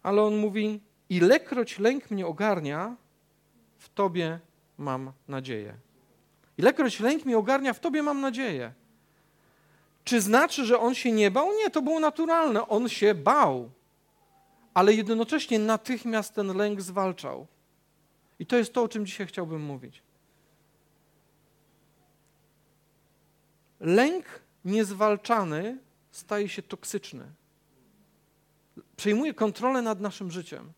Ale 0.02 0.22
on 0.22 0.36
mówi, 0.36 0.80
ilekroć 1.08 1.78
lęk 1.78 2.10
mnie 2.10 2.26
ogarnia, 2.26 2.96
w 3.78 3.88
Tobie 3.88 4.40
mam 4.78 5.12
nadzieję. 5.28 5.74
Ilekroć 6.58 7.00
lęk 7.00 7.24
mnie 7.24 7.38
ogarnia, 7.38 7.72
w 7.72 7.80
Tobie 7.80 8.02
mam 8.02 8.20
nadzieję. 8.20 8.72
Czy 10.04 10.20
znaczy, 10.20 10.64
że 10.64 10.80
on 10.80 10.94
się 10.94 11.12
nie 11.12 11.30
bał? 11.30 11.52
Nie, 11.52 11.70
to 11.70 11.82
było 11.82 12.00
naturalne. 12.00 12.68
On 12.68 12.88
się 12.88 13.14
bał, 13.14 13.70
ale 14.76 14.94
jednocześnie 14.94 15.58
natychmiast 15.58 16.34
ten 16.34 16.56
lęk 16.56 16.80
zwalczał. 16.80 17.46
I 18.38 18.46
to 18.46 18.56
jest 18.56 18.72
to, 18.72 18.82
o 18.82 18.88
czym 18.88 19.06
dzisiaj 19.06 19.26
chciałbym 19.26 19.62
mówić. 19.62 20.02
Lęk 23.80 24.24
niezwalczany 24.64 25.78
staje 26.10 26.48
się 26.48 26.62
toksyczny. 26.62 27.24
Przejmuje 28.96 29.34
kontrolę 29.34 29.82
nad 29.82 30.00
naszym 30.00 30.30
życiem. 30.30 30.72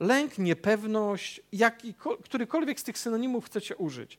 Lęk, 0.00 0.38
niepewność, 0.38 1.40
jaki, 1.52 1.94
którykolwiek 2.24 2.80
z 2.80 2.84
tych 2.84 2.98
synonimów 2.98 3.46
chcecie 3.46 3.76
użyć, 3.76 4.18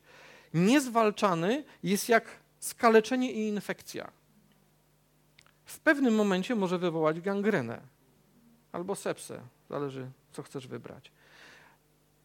niezwalczany 0.54 1.64
jest 1.84 2.10
jak 2.10 2.26
skaleczenie 2.60 3.32
i 3.32 3.48
infekcja. 3.48 4.12
W 5.66 5.80
pewnym 5.80 6.16
momencie 6.16 6.56
może 6.56 6.80
wywołać 6.80 7.22
gangrenę 7.22 7.93
albo 8.74 8.96
sepsę, 8.96 9.42
zależy 9.70 10.08
co 10.32 10.44
chcesz 10.44 10.68
wybrać. 10.68 11.12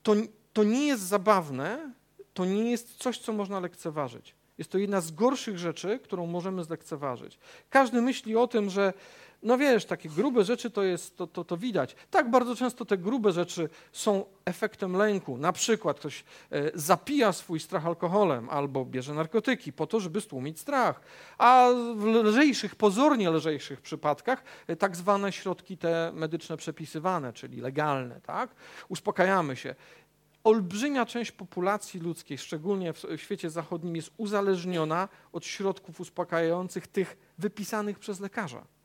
To, 0.02 0.14
to 0.52 0.64
nie 0.64 0.86
jest 0.86 1.02
zabawne, 1.02 1.92
to 2.34 2.44
nie 2.44 2.70
jest 2.70 2.96
coś, 2.96 3.18
co 3.18 3.32
można 3.32 3.60
lekceważyć. 3.60 4.34
Jest 4.58 4.70
to 4.70 4.78
jedna 4.78 5.00
z 5.00 5.10
gorszych 5.10 5.58
rzeczy, 5.58 5.98
którą 5.98 6.26
możemy 6.26 6.64
zlekceważyć. 6.64 7.38
Każdy 7.70 8.02
myśli 8.02 8.36
o 8.36 8.46
tym, 8.46 8.70
że 8.70 8.92
no 9.42 9.58
wiesz, 9.58 9.84
takie 9.84 10.08
grube 10.08 10.44
rzeczy 10.44 10.70
to 10.70 10.82
jest, 10.82 11.16
to, 11.16 11.26
to, 11.26 11.44
to 11.44 11.56
widać. 11.56 11.96
Tak, 12.10 12.30
bardzo 12.30 12.56
często 12.56 12.84
te 12.84 12.98
grube 12.98 13.32
rzeczy 13.32 13.68
są 13.92 14.24
efektem 14.44 14.96
lęku. 14.96 15.38
Na 15.38 15.52
przykład 15.52 15.98
ktoś 16.00 16.24
e, 16.50 16.70
zapija 16.74 17.32
swój 17.32 17.60
strach 17.60 17.86
alkoholem 17.86 18.50
albo 18.50 18.84
bierze 18.84 19.14
narkotyki 19.14 19.72
po 19.72 19.86
to, 19.86 20.00
żeby 20.00 20.20
stłumić 20.20 20.60
strach. 20.60 21.00
A 21.38 21.68
w 21.96 22.04
lżejszych, 22.04 22.76
pozornie 22.76 23.30
lżejszych 23.30 23.80
przypadkach 23.80 24.42
e, 24.66 24.76
tak 24.76 24.96
zwane 24.96 25.32
środki 25.32 25.78
te 25.78 26.12
medyczne 26.14 26.56
przepisywane, 26.56 27.32
czyli 27.32 27.60
legalne, 27.60 28.20
tak? 28.20 28.54
Uspokajamy 28.88 29.56
się 29.56 29.74
olbrzymia 30.44 31.06
część 31.06 31.32
populacji 31.32 32.00
ludzkiej, 32.00 32.38
szczególnie 32.38 32.92
w 32.92 33.04
świecie 33.16 33.50
zachodnim, 33.50 33.96
jest 33.96 34.10
uzależniona 34.16 35.08
od 35.32 35.46
środków 35.46 36.00
uspokajających, 36.00 36.86
tych 36.86 37.16
wypisanych 37.38 37.98
przez 37.98 38.20
lekarza. 38.20 38.77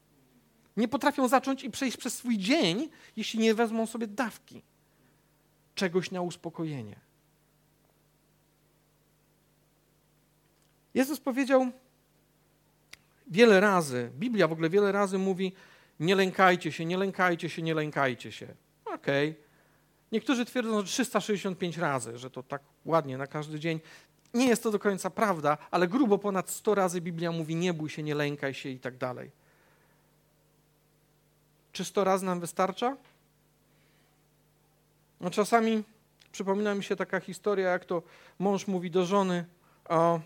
Nie 0.78 0.88
potrafią 0.88 1.28
zacząć 1.28 1.64
i 1.64 1.72
przejść 1.72 1.98
przez 1.98 2.18
swój 2.18 2.38
dzień, 2.38 2.90
jeśli 3.16 3.40
nie 3.40 3.54
wezmą 3.54 3.86
sobie 3.86 4.08
dawki 4.08 4.62
czegoś 5.76 6.12
na 6.12 6.22
uspokojenie. 6.22 6.96
Jezus 10.94 11.20
powiedział 11.20 11.72
wiele 13.28 13.60
razy, 13.60 14.12
Biblia 14.20 14.48
w 14.48 14.52
ogóle 14.52 14.70
wiele 14.70 14.92
razy 14.92 15.18
mówi: 15.18 15.54
Nie 16.00 16.16
lękajcie 16.16 16.72
się, 16.72 16.86
nie 16.86 16.98
lękajcie 16.98 17.50
się, 17.50 17.62
nie 17.62 17.74
lękajcie 17.74 18.32
się. 18.32 18.48
Okej. 18.86 19.30
Okay. 19.30 19.44
Niektórzy 20.12 20.46
twierdzą, 20.46 20.82
że 20.82 20.88
365 20.88 21.78
razy, 21.78 22.18
że 22.18 22.30
to 22.30 22.44
tak 22.44 22.62
ładnie 22.86 23.18
na 23.18 23.28
każdy 23.28 23.60
dzień. 23.60 23.80
Nie 24.34 24.48
jest 24.48 24.64
to 24.64 24.72
do 24.72 24.80
końca 24.80 25.10
prawda, 25.10 25.58
ale 25.72 25.88
grubo 25.88 26.18
ponad 26.18 26.50
100 26.50 26.76
razy 26.76 27.02
Biblia 27.02 27.32
mówi: 27.32 27.56
Nie 27.56 27.74
bój 27.74 27.90
się, 27.90 28.04
nie 28.04 28.16
lękaj 28.16 28.54
się 28.54 28.70
i 28.70 28.80
tak 28.80 28.98
dalej. 28.98 29.32
Czy 31.74 31.86
100 31.86 32.04
razy 32.04 32.26
nam 32.26 32.40
wystarcza? 32.40 32.98
No 35.22 35.30
czasami 35.30 35.84
przypomina 36.32 36.76
mi 36.76 36.84
się 36.84 36.96
taka 36.96 37.20
historia, 37.20 37.70
jak 37.70 37.86
to 37.86 38.02
mąż 38.40 38.68
mówi 38.68 38.92
do 38.92 39.06
żony: 39.06 39.46
o, 39.90 40.20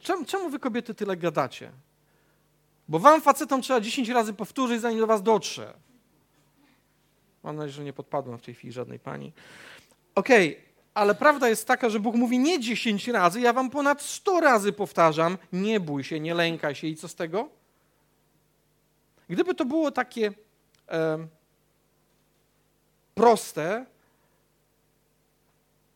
czemu, 0.00 0.24
czemu 0.24 0.50
wy 0.50 0.58
kobiety 0.58 0.94
tyle 0.94 1.16
gadacie? 1.16 1.70
Bo 2.88 2.98
wam 2.98 3.20
facetom 3.20 3.62
trzeba 3.62 3.80
10 3.80 4.08
razy 4.08 4.32
powtórzyć, 4.32 4.80
zanim 4.80 4.98
do 4.98 5.06
was 5.06 5.22
dotrze. 5.22 5.74
Mam 7.42 7.56
nadzieję, 7.56 7.72
że 7.72 7.84
nie 7.84 7.92
podpadłem 7.92 8.38
w 8.38 8.42
tej 8.42 8.54
chwili 8.54 8.72
żadnej 8.72 8.98
pani. 8.98 9.32
Okej, 10.14 10.50
okay, 10.50 10.64
ale 10.94 11.14
prawda 11.14 11.48
jest 11.48 11.66
taka, 11.66 11.90
że 11.90 12.00
Bóg 12.00 12.14
mówi 12.14 12.38
nie 12.38 12.60
10 12.60 13.08
razy, 13.08 13.40
ja 13.40 13.52
wam 13.52 13.70
ponad 13.70 14.02
100 14.02 14.40
razy 14.40 14.72
powtarzam: 14.72 15.38
nie 15.52 15.80
bój 15.80 16.04
się, 16.04 16.20
nie 16.20 16.34
lękaj 16.34 16.74
się. 16.74 16.86
I 16.86 16.96
co 16.96 17.08
z 17.08 17.14
tego? 17.14 17.48
Gdyby 19.28 19.54
to 19.54 19.64
było 19.64 19.90
takie 19.90 20.32
proste, 23.14 23.86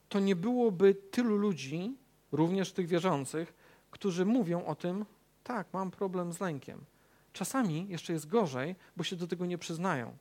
to 0.08 0.20
nie 0.20 0.36
byłoby 0.36 0.94
tylu 0.94 1.36
ludzi, 1.36 1.96
również 2.32 2.72
tych 2.72 2.86
wierzących, 2.86 3.54
którzy 3.90 4.24
mówią 4.24 4.64
o 4.66 4.74
tym, 4.74 5.04
tak, 5.44 5.66
mam 5.72 5.90
problem 5.90 6.32
z 6.32 6.40
lękiem. 6.40 6.84
Czasami 7.32 7.88
jeszcze 7.88 8.12
jest 8.12 8.28
gorzej, 8.28 8.76
bo 8.96 9.04
się 9.04 9.16
do 9.16 9.26
tego 9.26 9.46
nie 9.46 9.58
przyznają 9.58 10.16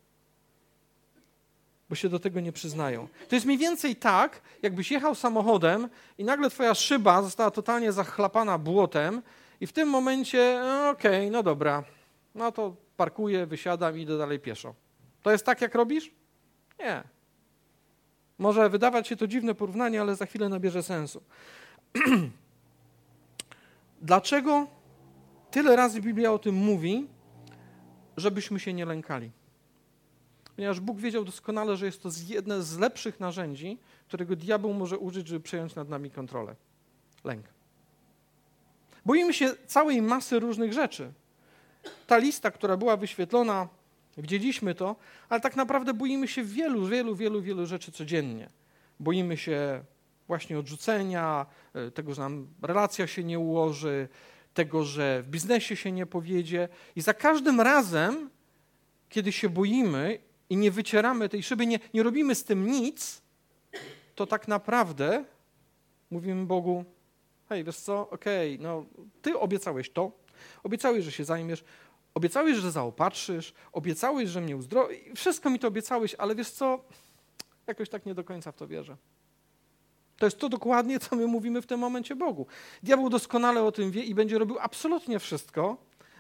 bo 1.90 1.96
się 1.96 2.10
do 2.10 2.20
tego 2.20 2.40
nie 2.40 2.52
przyznają. 2.52 3.08
To 3.30 3.36
jest 3.36 3.46
mniej 3.46 3.58
więcej 3.58 3.96
tak, 3.96 4.42
jakbyś 4.62 4.92
jechał 4.92 5.16
samochodem 5.16 5.90
i 6.18 6.24
nagle 6.24 6.50
twoja 6.50 6.76
szyba 6.76 7.22
została 7.22 7.52
totalnie 7.52 7.92
zachlapana 7.92 8.58
błotem 8.58 9.22
i 9.62 9.68
w 9.68 9.74
tym 9.74 9.90
momencie, 9.90 10.60
no 10.64 10.90
okej, 10.90 11.20
okay, 11.22 11.32
no 11.32 11.44
dobra, 11.44 11.84
no 12.36 12.52
to 12.52 12.76
parkuję, 12.98 13.46
wysiadam 13.46 13.98
i 13.98 14.02
idę 14.02 14.18
dalej 14.18 14.40
pieszo. 14.40 14.76
To 15.22 15.32
jest 15.32 15.46
tak, 15.46 15.62
jak 15.62 15.76
robisz? 15.76 16.12
Nie. 16.80 17.04
Może 18.38 18.70
wydawać 18.70 19.08
się 19.08 19.16
to 19.16 19.28
dziwne 19.28 19.56
porównanie, 19.56 20.02
ale 20.02 20.16
za 20.16 20.26
chwilę 20.26 20.50
nabierze 20.50 20.84
sensu. 20.84 21.22
Dlaczego 24.02 24.68
tyle 25.52 25.76
razy 25.76 26.02
Biblia 26.02 26.32
o 26.32 26.40
tym 26.40 26.56
mówi, 26.56 27.08
żebyśmy 28.18 28.60
się 28.60 28.74
nie 28.74 28.86
lękali? 28.86 29.32
ponieważ 30.58 30.80
Bóg 30.80 31.00
wiedział 31.00 31.26
doskonale, 31.26 31.78
że 31.78 31.86
jest 31.86 32.04
to 32.04 32.10
jedne 32.28 32.64
z 32.64 32.78
lepszych 32.78 33.20
narzędzi, 33.20 33.78
którego 34.08 34.36
diabeł 34.36 34.74
może 34.74 34.98
użyć, 34.98 35.28
żeby 35.28 35.40
przejąć 35.40 35.76
nad 35.76 35.90
nami 35.90 36.12
kontrolę. 36.12 36.56
Lęk. 37.24 37.46
Boimy 39.06 39.34
się 39.34 39.56
całej 39.66 40.02
masy 40.02 40.40
różnych 40.40 40.74
rzeczy. 40.74 41.14
Ta 42.08 42.18
lista, 42.18 42.52
która 42.52 42.78
była 42.78 42.98
wyświetlona, 42.98 43.68
widzieliśmy 44.18 44.76
to, 44.76 44.96
ale 45.30 45.42
tak 45.42 45.56
naprawdę 45.56 45.94
boimy 45.94 46.28
się 46.28 46.44
wielu, 46.44 46.86
wielu, 46.86 47.16
wielu, 47.16 47.42
wielu 47.42 47.66
rzeczy 47.66 47.92
codziennie. 47.92 48.50
Boimy 49.00 49.38
się 49.38 49.84
właśnie 50.28 50.60
odrzucenia, 50.60 51.46
e, 51.74 51.92
tego, 51.92 52.14
że 52.14 52.22
nam 52.22 52.48
relacja 52.62 53.08
się 53.08 53.24
nie 53.24 53.40
ułoży, 53.40 54.08
tego, 54.54 54.84
że 54.84 55.24
w 55.24 55.30
biznesie 55.30 55.76
się 55.76 55.92
nie 55.92 56.06
powiedzie. 56.06 56.70
I 56.96 57.02
za 57.02 57.14
każdym 57.14 57.62
razem, 57.62 58.30
kiedy 59.10 59.32
się 59.32 59.50
boimy 59.50 60.20
i 60.50 60.58
nie 60.58 60.72
wycieramy 60.72 61.30
tej 61.30 61.44
szyby, 61.44 61.68
nie, 61.68 61.80
nie 61.94 62.04
robimy 62.04 62.36
z 62.36 62.44
tym 62.44 62.68
nic, 62.68 63.22
to 64.16 64.28
tak 64.28 64.48
naprawdę 64.48 65.26
mówimy 66.12 66.46
Bogu, 66.46 66.86
hej, 67.50 67.64
wiesz 67.64 67.78
co, 67.78 68.10
okej, 68.10 68.56
okay, 68.56 68.64
no 68.64 68.86
ty 69.22 69.40
obiecałeś 69.40 69.90
to, 69.90 70.12
obiecałeś, 70.64 71.06
że 71.06 71.12
się 71.12 71.26
zajmiesz, 71.26 71.64
obiecałeś, 72.14 72.58
że 72.58 72.72
zaopatrzysz, 72.72 73.54
obiecałeś, 73.72 74.30
że 74.30 74.42
mnie 74.42 74.58
uzdrowisz, 74.58 75.00
wszystko 75.16 75.50
mi 75.50 75.60
to 75.60 75.68
obiecałeś, 75.68 76.16
ale 76.16 76.36
wiesz 76.36 76.52
co, 76.52 76.80
jakoś 77.68 77.90
tak 77.90 78.06
nie 78.06 78.16
do 78.16 78.24
końca 78.24 78.52
w 78.52 78.56
to 78.56 78.68
wierzę. 78.68 78.98
To 80.18 80.26
jest 80.26 80.38
to 80.38 80.50
dokładnie, 80.50 81.00
co 81.00 81.16
my 81.16 81.28
mówimy 81.28 81.62
w 81.62 81.66
tym 81.66 81.80
momencie 81.80 82.16
Bogu. 82.16 82.48
Diabeł 82.84 83.10
doskonale 83.10 83.64
o 83.64 83.72
tym 83.72 83.92
wie 83.92 84.04
i 84.04 84.16
będzie 84.16 84.38
robił 84.38 84.58
absolutnie 84.60 85.20
wszystko, 85.20 85.78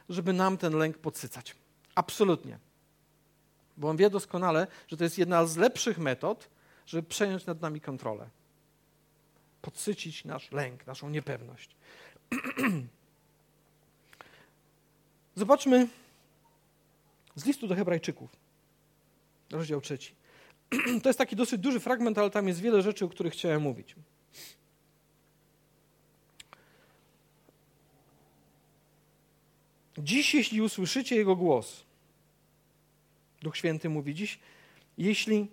żeby 0.09 0.33
nam 0.33 0.57
ten 0.57 0.77
lęk 0.77 0.97
podsycać. 0.97 1.55
Absolutnie 1.95 2.59
bo 3.77 3.89
on 3.89 3.97
wie 3.97 4.09
doskonale, 4.09 4.67
że 4.87 4.97
to 4.97 5.03
jest 5.03 5.17
jedna 5.17 5.45
z 5.45 5.57
lepszych 5.57 5.97
metod, 5.97 6.49
żeby 6.85 7.07
przejąć 7.07 7.45
nad 7.45 7.61
nami 7.61 7.81
kontrolę. 7.81 8.29
Podsycić 9.61 10.25
nasz 10.25 10.51
lęk, 10.51 10.87
naszą 10.87 11.09
niepewność. 11.09 11.75
Zobaczmy 15.37 15.87
z 17.35 17.45
listu 17.45 17.67
do 17.67 17.75
Hebrajczyków, 17.75 18.29
rozdział 19.51 19.81
trzeci. 19.81 20.15
To 21.03 21.09
jest 21.09 21.19
taki 21.19 21.35
dosyć 21.35 21.61
duży 21.61 21.79
fragment, 21.79 22.17
ale 22.17 22.29
tam 22.29 22.47
jest 22.47 22.61
wiele 22.61 22.81
rzeczy, 22.81 23.05
o 23.05 23.09
których 23.09 23.33
chciałem 23.33 23.61
mówić. 23.61 23.95
Dziś, 29.97 30.33
jeśli 30.33 30.61
usłyszycie 30.61 31.15
Jego 31.15 31.35
głos, 31.35 31.83
Duch 33.41 33.57
Święty 33.57 33.89
mówi 33.89 34.15
dziś, 34.15 34.39
jeśli 34.97 35.47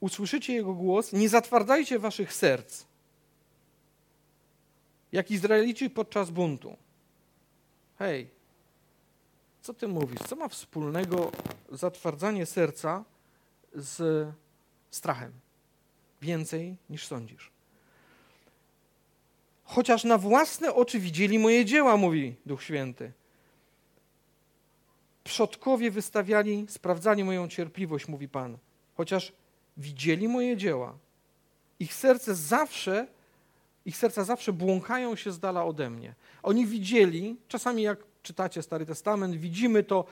usłyszycie 0.00 0.52
Jego 0.54 0.74
głos, 0.74 1.12
nie 1.12 1.28
zatwardzajcie 1.28 1.98
waszych 1.98 2.32
serc, 2.32 2.84
jak 5.12 5.30
Izraelici 5.30 5.90
podczas 5.90 6.30
buntu. 6.30 6.76
Hej, 7.98 8.39
co 9.62 9.74
ty 9.74 9.88
mówisz? 9.88 10.20
Co 10.28 10.36
ma 10.36 10.48
wspólnego 10.48 11.32
zatwardzanie 11.72 12.46
serca 12.46 13.04
z 13.74 14.28
strachem? 14.90 15.32
Więcej 16.22 16.76
niż 16.90 17.06
sądzisz. 17.06 17.50
chociaż 19.70 20.04
na 20.04 20.18
własne 20.18 20.74
oczy 20.74 20.98
widzieli 21.00 21.38
moje 21.38 21.64
dzieła, 21.64 21.96
mówi 21.96 22.36
Duch 22.46 22.62
Święty. 22.62 23.12
Przodkowie 25.24 25.90
wystawiali, 25.90 26.66
sprawdzali 26.68 27.24
moją 27.24 27.48
cierpliwość, 27.48 28.08
mówi 28.08 28.28
Pan, 28.28 28.58
chociaż 28.96 29.32
widzieli 29.76 30.28
moje 30.28 30.56
dzieła. 30.56 30.98
Ich 31.80 31.94
serce 31.94 32.34
zawsze, 32.34 33.06
ich 33.84 33.96
serca 33.96 34.24
zawsze 34.24 34.52
błąkają 34.52 35.16
się 35.16 35.32
z 35.32 35.38
dala 35.38 35.64
ode 35.64 35.90
mnie. 35.90 36.14
Oni 36.42 36.66
widzieli, 36.66 37.36
czasami 37.48 37.82
jak 37.82 37.98
czytacie 38.22 38.62
Stary 38.62 38.86
Testament, 38.86 39.36
widzimy 39.36 39.82
to 39.82 40.04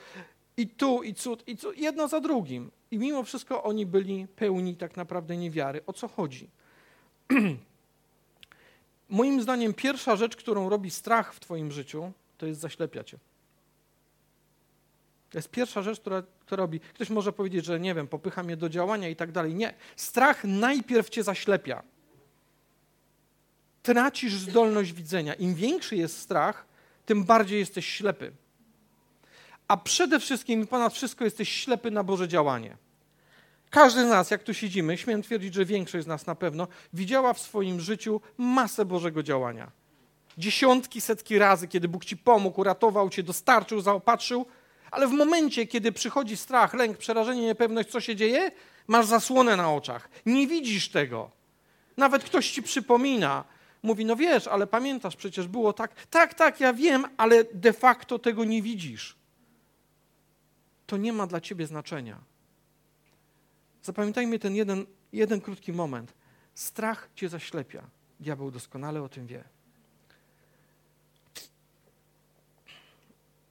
i 0.57 0.67
tu, 0.67 1.03
i 1.03 1.13
cud, 1.13 1.47
i 1.47 1.57
cud, 1.57 1.77
jedno 1.77 2.07
za 2.07 2.21
drugim. 2.21 2.71
I 2.91 2.99
mimo 2.99 3.23
wszystko 3.23 3.63
oni 3.63 3.85
byli 3.85 4.27
pełni 4.35 4.75
tak 4.75 4.97
naprawdę 4.97 5.37
niewiary. 5.37 5.81
O 5.87 5.93
co 5.93 6.07
chodzi? 6.07 6.49
Moim 9.09 9.41
zdaniem 9.41 9.73
pierwsza 9.73 10.15
rzecz, 10.15 10.35
którą 10.35 10.69
robi 10.69 10.91
strach 10.91 11.33
w 11.33 11.39
twoim 11.39 11.71
życiu, 11.71 12.11
to 12.37 12.45
jest 12.45 12.61
zaślepia 12.61 13.03
cię. 13.03 13.17
To 15.29 15.37
jest 15.37 15.49
pierwsza 15.49 15.81
rzecz, 15.81 15.99
która, 15.99 16.23
która 16.39 16.63
robi. 16.63 16.79
Ktoś 16.79 17.09
może 17.09 17.33
powiedzieć, 17.33 17.65
że 17.65 17.79
nie 17.79 17.95
wiem, 17.95 18.07
popycha 18.07 18.43
mnie 18.43 18.57
do 18.57 18.69
działania 18.69 19.09
i 19.09 19.15
tak 19.15 19.31
dalej. 19.31 19.55
Nie. 19.55 19.73
Strach 19.95 20.43
najpierw 20.43 21.09
cię 21.09 21.23
zaślepia. 21.23 21.83
Tracisz 23.83 24.33
zdolność 24.33 24.93
widzenia. 24.93 25.33
Im 25.33 25.55
większy 25.55 25.95
jest 25.95 26.17
strach, 26.17 26.65
tym 27.09 27.23
bardziej 27.23 27.59
jesteś 27.59 27.89
ślepy. 27.89 28.31
A 29.67 29.77
przede 29.77 30.19
wszystkim 30.19 30.67
ponad 30.67 30.93
wszystko 30.93 31.25
jesteś 31.25 31.49
ślepy 31.49 31.91
na 31.91 32.03
Boże 32.03 32.27
działanie. 32.27 32.77
Każdy 33.69 34.05
z 34.05 34.09
nas, 34.09 34.31
jak 34.31 34.43
tu 34.43 34.53
siedzimy, 34.53 34.97
śmiem 34.97 35.21
twierdzić, 35.21 35.53
że 35.53 35.65
większość 35.65 36.05
z 36.05 36.07
nas 36.07 36.25
na 36.25 36.35
pewno, 36.35 36.67
widziała 36.93 37.33
w 37.33 37.39
swoim 37.39 37.79
życiu 37.79 38.21
masę 38.37 38.85
Bożego 38.85 39.23
działania. 39.23 39.71
Dziesiątki, 40.37 41.01
setki 41.01 41.39
razy, 41.39 41.67
kiedy 41.67 41.87
Bóg 41.87 42.05
ci 42.05 42.17
pomógł, 42.17 42.61
uratował 42.61 43.09
cię, 43.09 43.23
dostarczył, 43.23 43.81
zaopatrzył, 43.81 44.45
ale 44.91 45.07
w 45.07 45.11
momencie, 45.11 45.67
kiedy 45.67 45.91
przychodzi 45.91 46.37
strach, 46.37 46.73
lęk, 46.73 46.97
przerażenie, 46.97 47.41
niepewność, 47.41 47.89
co 47.89 48.01
się 48.01 48.15
dzieje, 48.15 48.51
masz 48.87 49.05
zasłonę 49.05 49.57
na 49.57 49.73
oczach. 49.73 50.09
Nie 50.25 50.47
widzisz 50.47 50.89
tego. 50.89 51.31
Nawet 51.97 52.23
ktoś 52.23 52.51
ci 52.51 52.63
przypomina, 52.63 53.43
mówi: 53.83 54.05
No 54.05 54.15
wiesz, 54.15 54.47
ale 54.47 54.67
pamiętasz, 54.67 55.15
przecież 55.15 55.47
było 55.47 55.73
tak. 55.73 56.05
Tak, 56.05 56.33
tak, 56.33 56.59
ja 56.59 56.73
wiem, 56.73 57.05
ale 57.17 57.43
de 57.43 57.73
facto 57.73 58.19
tego 58.19 58.45
nie 58.45 58.61
widzisz. 58.61 59.15
To 60.87 60.97
nie 60.97 61.13
ma 61.13 61.27
dla 61.27 61.41
ciebie 61.41 61.67
znaczenia. 61.67 62.17
Zapamiętajmy 63.83 64.39
ten 64.39 64.55
jeden, 64.55 64.85
jeden 65.13 65.41
krótki 65.41 65.73
moment. 65.73 66.13
Strach 66.55 67.09
cię 67.15 67.29
zaślepia. 67.29 67.83
Diabeł 68.19 68.51
doskonale 68.51 69.01
o 69.03 69.09
tym 69.09 69.27
wie. 69.27 69.43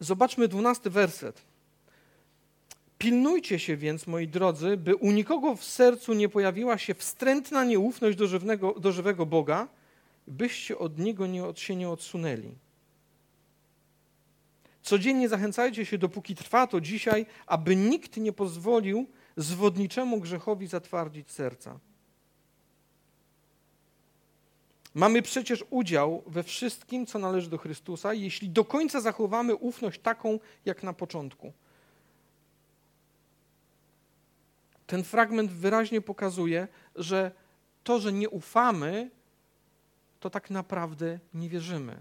Zobaczmy 0.01 0.49
dwunasty 0.49 0.91
werset. 0.91 1.43
Pilnujcie 2.99 3.59
się 3.59 3.77
więc, 3.77 4.07
moi 4.07 4.29
drodzy, 4.29 4.77
by 4.77 4.97
u 4.97 5.11
nikogo 5.11 5.57
w 5.57 5.65
sercu 5.65 6.13
nie 6.13 6.29
pojawiła 6.29 6.79
się 6.79 6.95
wstrętna 6.95 7.65
nieufność 7.65 8.19
do, 8.19 8.27
żywnego, 8.27 8.75
do 8.81 8.93
żywego 8.93 9.27
Boga, 9.27 9.69
byście 10.29 10.79
od 10.79 10.99
Niego 10.99 11.27
nie, 11.27 11.45
od, 11.45 11.61
się 11.61 11.77
nie 11.77 11.91
odsunęli. 11.91 12.55
Codziennie 14.83 15.29
zachęcajcie 15.29 15.87
się, 15.87 15.99
dopóki 15.99 16.35
trwa 16.35 16.67
to 16.67 16.81
dzisiaj, 16.81 17.27
aby 17.47 17.77
nikt 17.77 18.17
nie 18.17 18.33
pozwolił 18.33 19.07
zwodniczemu 19.37 20.21
grzechowi 20.21 20.67
zatwardzić 20.67 21.31
serca. 21.31 21.79
Mamy 24.95 25.23
przecież 25.23 25.65
udział 25.71 26.23
we 26.27 26.43
wszystkim, 26.43 27.07
co 27.07 27.19
należy 27.19 27.51
do 27.51 27.59
Chrystusa, 27.59 28.15
jeśli 28.15 28.51
do 28.51 28.65
końca 28.65 29.01
zachowamy 29.01 29.55
ufność 29.55 30.01
taką, 30.01 30.39
jak 30.65 30.83
na 30.83 30.93
początku. 30.93 31.53
Ten 34.87 35.05
fragment 35.05 35.51
wyraźnie 35.51 36.01
pokazuje, 36.01 36.69
że 36.95 37.31
to, 37.85 37.99
że 37.99 38.13
nie 38.13 38.31
ufamy, 38.31 39.11
to 40.21 40.31
tak 40.31 40.51
naprawdę 40.51 41.19
nie 41.35 41.49
wierzymy. 41.49 42.01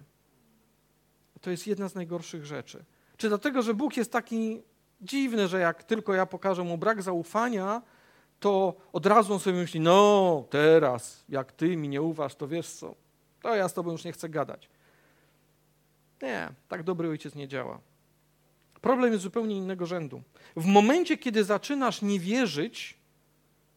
To 1.42 1.52
jest 1.52 1.68
jedna 1.68 1.90
z 1.90 1.96
najgorszych 1.96 2.46
rzeczy. 2.46 2.86
Czy 3.18 3.30
dlatego, 3.30 3.62
że 3.62 3.74
Bóg 3.74 3.98
jest 3.98 4.12
taki 4.12 4.62
dziwny, 5.02 5.48
że 5.48 5.60
jak 5.60 5.84
tylko 5.84 6.14
ja 6.14 6.26
pokażę 6.26 6.64
mu 6.64 6.78
brak 6.78 7.02
zaufania, 7.02 7.82
to 8.40 8.76
od 8.94 9.06
razu 9.06 9.34
on 9.34 9.40
sobie 9.40 9.58
myśli, 9.58 9.80
no 9.80 10.46
teraz, 10.50 11.26
jak 11.30 11.52
ty 11.52 11.78
mi 11.78 11.90
nie 11.90 12.02
ufasz, 12.02 12.36
to 12.36 12.48
wiesz 12.48 12.70
co, 12.70 12.96
to 13.42 13.56
ja 13.56 13.70
z 13.70 13.74
tobą 13.74 13.92
już 13.92 14.04
nie 14.04 14.12
chcę 14.12 14.30
gadać. 14.30 14.70
Nie, 16.22 16.50
tak 16.68 16.84
dobry 16.84 17.10
ojciec 17.10 17.36
nie 17.36 17.48
działa. 17.48 17.80
Problem 18.82 19.12
jest 19.12 19.24
zupełnie 19.24 19.58
innego 19.58 19.86
rzędu. 19.86 20.22
W 20.56 20.66
momencie, 20.66 21.18
kiedy 21.18 21.44
zaczynasz 21.44 22.02
nie 22.02 22.20
wierzyć, 22.20 22.98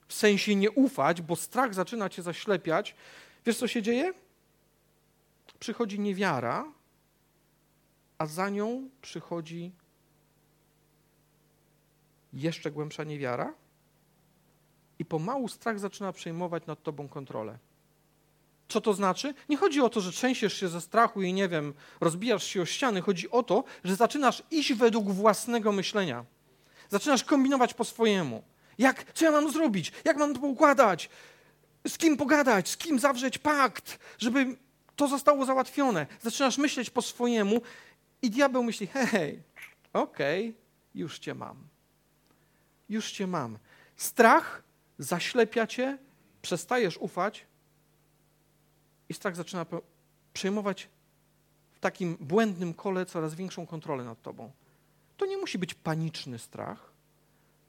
w 0.09 0.15
sensie 0.15 0.55
nie 0.55 0.71
ufać, 0.71 1.23
bo 1.23 1.37
strach 1.37 1.75
zaczyna 1.75 2.09
cię 2.09 2.23
zaślepiać, 2.23 2.95
wiesz 3.47 3.59
co 3.59 3.69
się 3.69 3.83
dzieje? 3.83 4.13
Przychodzi 5.61 6.01
niewiara, 6.01 6.65
a 8.19 8.27
za 8.27 8.49
nią 8.49 8.89
przychodzi 9.03 9.73
jeszcze 12.33 12.71
głębsza 12.71 13.05
niewiara, 13.05 13.55
i 14.99 15.05
pomału 15.05 15.49
strach 15.49 15.79
zaczyna 15.79 16.13
przejmować 16.13 16.67
nad 16.67 16.83
tobą 16.83 17.09
kontrolę. 17.09 17.59
Co 18.69 18.81
to 18.81 18.95
znaczy? 18.95 19.35
Nie 19.49 19.57
chodzi 19.57 19.81
o 19.81 19.89
to, 19.89 20.01
że 20.01 20.13
trzęsiesz 20.13 20.55
się 20.55 20.69
ze 20.69 20.81
strachu 20.81 21.23
i 21.23 21.33
nie 21.33 21.49
wiem, 21.49 21.75
rozbijasz 22.01 22.45
się 22.45 22.63
o 22.63 22.67
ściany. 22.67 23.01
Chodzi 23.01 23.31
o 23.31 23.43
to, 23.43 23.65
że 23.85 23.97
zaczynasz 23.97 24.43
iść 24.51 24.73
według 24.73 25.11
własnego 25.11 25.73
myślenia. 25.73 26.25
Zaczynasz 26.89 27.25
kombinować 27.25 27.75
po 27.75 27.85
swojemu. 27.85 28.43
Jak, 28.79 29.13
co 29.13 29.25
ja 29.25 29.31
mam 29.31 29.53
zrobić? 29.53 29.93
Jak 30.05 30.17
mam 30.17 30.35
to 30.35 30.41
poukładać? 30.41 31.11
Z 31.89 31.99
kim 31.99 32.17
pogadać? 32.17 32.69
Z 32.69 32.77
kim 32.77 32.99
zawrzeć 32.99 33.39
pakt, 33.39 33.99
żeby 34.19 34.57
to 35.01 35.09
zostało 35.09 35.45
załatwione? 35.45 36.07
Zaczynasz 36.21 36.59
myśleć 36.59 36.91
po 36.91 37.03
swojemu 37.03 37.61
i 38.23 38.31
diabeł 38.31 38.63
myśli: 38.63 38.87
hej, 38.87 39.43
okej, 39.93 40.49
okay, 40.49 40.61
już 40.95 41.19
cię 41.19 41.35
mam. 41.35 41.57
Już 42.89 43.13
cię 43.13 43.27
mam. 43.27 43.59
Strach 43.97 44.63
zaślepia 44.99 45.67
cię, 45.67 45.99
przestajesz 46.43 46.99
ufać 46.99 47.47
i 49.09 49.15
strach 49.15 49.37
zaczyna 49.37 49.67
przejmować 50.33 50.89
w 51.73 51.81
takim 51.81 52.17
błędnym 52.21 52.75
kole 52.75 53.07
coraz 53.07 53.35
większą 53.35 53.67
kontrolę 53.67 54.05
nad 54.05 54.23
tobą. 54.23 54.51
To 55.17 55.27
nie 55.27 55.37
musi 55.37 55.59
być 55.59 55.75
paniczny 55.75 56.39
strach. 56.39 56.93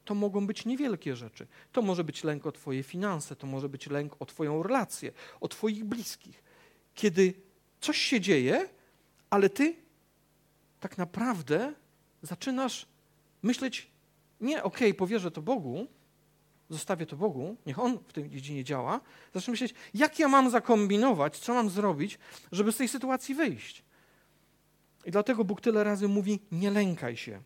To 0.05 0.15
mogą 0.15 0.47
być 0.47 0.65
niewielkie 0.65 1.15
rzeczy. 1.15 1.47
To 1.71 1.81
może 1.81 2.03
być 2.03 2.23
lęk 2.23 2.45
o 2.45 2.51
Twoje 2.51 2.83
finanse, 2.83 3.35
to 3.35 3.47
może 3.47 3.69
być 3.69 3.87
lęk 3.87 4.15
o 4.19 4.25
Twoją 4.25 4.63
relację, 4.63 5.11
o 5.41 5.47
Twoich 5.47 5.85
bliskich. 5.85 6.50
Kiedy 6.95 7.33
coś 7.81 7.97
się 7.97 8.21
dzieje, 8.21 8.69
ale 9.29 9.49
Ty 9.49 9.75
tak 10.79 10.97
naprawdę 10.97 11.73
zaczynasz 12.21 12.85
myśleć, 13.43 13.87
nie, 14.41 14.63
okej, 14.63 14.89
okay, 14.89 14.97
powierzę 14.97 15.31
to 15.31 15.41
Bogu, 15.41 15.87
zostawię 16.69 17.05
to 17.05 17.15
Bogu, 17.15 17.55
niech 17.65 17.79
On 17.79 17.97
w 18.07 18.13
tej 18.13 18.29
dziedzinie 18.29 18.63
działa, 18.63 19.01
zacznę 19.33 19.51
myśleć, 19.51 19.73
jak 19.93 20.19
ja 20.19 20.27
mam 20.27 20.49
zakombinować, 20.49 21.37
co 21.37 21.53
mam 21.53 21.69
zrobić, 21.69 22.19
żeby 22.51 22.71
z 22.71 22.77
tej 22.77 22.87
sytuacji 22.87 23.35
wyjść. 23.35 23.83
I 25.05 25.11
dlatego 25.11 25.43
Bóg 25.43 25.61
tyle 25.61 25.83
razy 25.83 26.07
mówi: 26.07 26.39
nie 26.51 26.71
lękaj 26.71 27.17
się. 27.17 27.41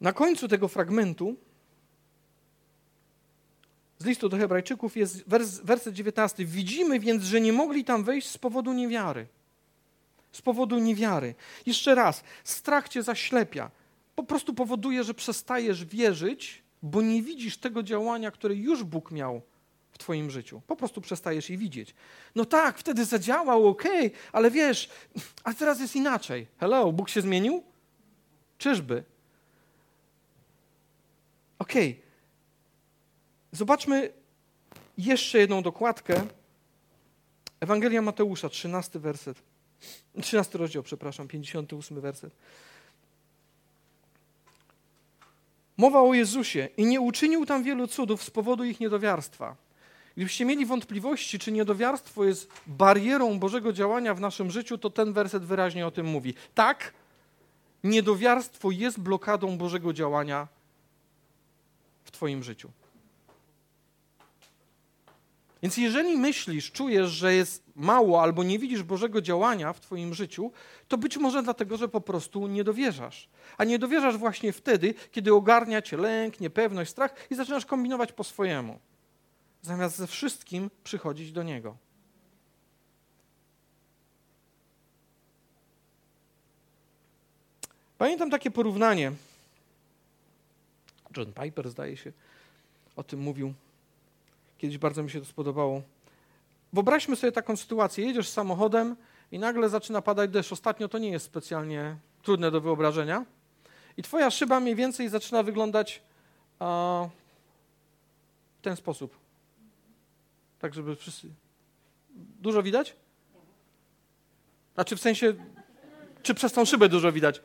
Na 0.00 0.12
końcu 0.12 0.48
tego 0.48 0.68
fragmentu 0.68 1.36
z 4.04 4.06
listu 4.06 4.28
do 4.28 4.36
Hebrajczyków 4.36 4.96
jest 4.96 5.28
wers, 5.28 5.58
werset 5.58 5.94
19. 5.94 6.44
Widzimy 6.44 7.00
więc, 7.00 7.22
że 7.24 7.40
nie 7.40 7.52
mogli 7.52 7.84
tam 7.84 8.04
wejść 8.04 8.28
z 8.28 8.38
powodu 8.38 8.72
niewiary. 8.72 9.26
Z 10.32 10.42
powodu 10.42 10.78
niewiary. 10.78 11.34
Jeszcze 11.66 11.94
raz, 11.94 12.24
strach 12.44 12.88
cię 12.88 13.02
zaślepia 13.02 13.70
po 14.14 14.22
prostu 14.22 14.54
powoduje, 14.54 15.04
że 15.04 15.14
przestajesz 15.14 15.84
wierzyć, 15.84 16.62
bo 16.82 17.02
nie 17.02 17.22
widzisz 17.22 17.56
tego 17.56 17.82
działania, 17.82 18.30
które 18.30 18.54
już 18.54 18.82
Bóg 18.82 19.10
miał 19.10 19.42
w 19.92 19.98
Twoim 19.98 20.30
życiu. 20.30 20.62
Po 20.66 20.76
prostu 20.76 21.00
przestajesz 21.00 21.50
je 21.50 21.58
widzieć. 21.58 21.94
No 22.34 22.44
tak, 22.44 22.78
wtedy 22.78 23.04
zadziałał, 23.04 23.68
okej, 23.68 24.06
okay, 24.06 24.18
ale 24.32 24.50
wiesz, 24.50 24.90
a 25.44 25.54
teraz 25.54 25.80
jest 25.80 25.96
inaczej. 25.96 26.46
Hello, 26.58 26.92
Bóg 26.92 27.08
się 27.08 27.20
zmienił? 27.20 27.62
Czyżby? 28.58 29.04
Okej. 31.58 31.90
Okay. 31.90 32.03
Zobaczmy 33.54 34.12
jeszcze 34.98 35.38
jedną 35.38 35.62
dokładkę. 35.62 36.26
Ewangelia 37.60 38.02
Mateusza, 38.02 38.48
13 38.48 38.98
werset. 38.98 39.42
13 40.22 40.58
rozdział, 40.58 40.82
przepraszam, 40.82 41.28
58 41.28 42.00
werset. 42.00 42.34
Mowa 45.76 46.02
o 46.02 46.14
Jezusie 46.14 46.68
i 46.76 46.86
nie 46.86 47.00
uczynił 47.00 47.46
tam 47.46 47.62
wielu 47.62 47.86
cudów 47.86 48.22
z 48.22 48.30
powodu 48.30 48.64
ich 48.64 48.80
niedowiarstwa. 48.80 49.56
Gdybyście 50.16 50.44
mieli 50.44 50.66
wątpliwości, 50.66 51.38
czy 51.38 51.52
niedowiarstwo 51.52 52.24
jest 52.24 52.52
barierą 52.66 53.38
Bożego 53.38 53.72
działania 53.72 54.14
w 54.14 54.20
naszym 54.20 54.50
życiu, 54.50 54.78
to 54.78 54.90
ten 54.90 55.12
werset 55.12 55.44
wyraźnie 55.44 55.86
o 55.86 55.90
tym 55.90 56.06
mówi. 56.06 56.34
Tak, 56.54 56.94
niedowiarstwo 57.84 58.70
jest 58.70 59.00
blokadą 59.00 59.58
Bożego 59.58 59.92
działania 59.92 60.48
w 62.04 62.10
Twoim 62.10 62.42
życiu. 62.42 62.70
Więc 65.64 65.76
jeżeli 65.76 66.16
myślisz, 66.16 66.72
czujesz, 66.72 67.10
że 67.10 67.34
jest 67.34 67.62
mało 67.76 68.22
albo 68.22 68.44
nie 68.44 68.58
widzisz 68.58 68.82
Bożego 68.82 69.20
działania 69.20 69.72
w 69.72 69.80
Twoim 69.80 70.14
życiu, 70.14 70.52
to 70.88 70.98
być 70.98 71.16
może 71.16 71.42
dlatego, 71.42 71.76
że 71.76 71.88
po 71.88 72.00
prostu 72.00 72.46
nie 72.46 72.64
dowierzasz. 72.64 73.28
A 73.58 73.64
nie 73.64 73.78
dowierzasz 73.78 74.16
właśnie 74.16 74.52
wtedy, 74.52 74.94
kiedy 75.10 75.34
ogarnia 75.34 75.82
cię 75.82 75.96
lęk, 75.96 76.40
niepewność, 76.40 76.90
strach 76.90 77.26
i 77.30 77.34
zaczynasz 77.34 77.66
kombinować 77.66 78.12
po 78.12 78.24
swojemu, 78.24 78.78
zamiast 79.62 79.96
ze 79.96 80.06
wszystkim 80.06 80.70
przychodzić 80.82 81.32
do 81.32 81.42
Niego. 81.42 81.76
Pamiętam 87.98 88.30
takie 88.30 88.50
porównanie. 88.50 89.12
John 91.16 91.32
Piper, 91.32 91.70
zdaje 91.70 91.96
się, 91.96 92.12
o 92.96 93.02
tym 93.02 93.20
mówił. 93.20 93.54
Kiedyś 94.58 94.78
bardzo 94.78 95.02
mi 95.02 95.10
się 95.10 95.20
to 95.20 95.26
spodobało. 95.26 95.82
Wyobraźmy 96.72 97.16
sobie 97.16 97.32
taką 97.32 97.56
sytuację. 97.56 98.06
Jedziesz 98.06 98.28
samochodem 98.28 98.96
i 99.32 99.38
nagle 99.38 99.68
zaczyna 99.68 100.02
padać 100.02 100.30
deszcz. 100.30 100.52
Ostatnio 100.52 100.88
to 100.88 100.98
nie 100.98 101.10
jest 101.10 101.26
specjalnie 101.26 101.96
trudne 102.22 102.50
do 102.50 102.60
wyobrażenia. 102.60 103.24
I 103.96 104.02
twoja 104.02 104.30
szyba 104.30 104.60
mniej 104.60 104.74
więcej 104.74 105.08
zaczyna 105.08 105.42
wyglądać 105.42 106.02
a, 106.58 107.08
w 108.58 108.62
ten 108.62 108.76
sposób. 108.76 109.16
Tak, 110.58 110.74
żeby 110.74 110.96
wszyscy... 110.96 111.28
Dużo 112.40 112.62
widać? 112.62 112.96
Znaczy 114.74 114.96
w 114.96 115.00
sensie, 115.00 115.34
czy 116.22 116.34
przez 116.34 116.52
tą 116.52 116.64
szybę 116.64 116.88
dużo 116.88 117.12
widać? 117.12 117.42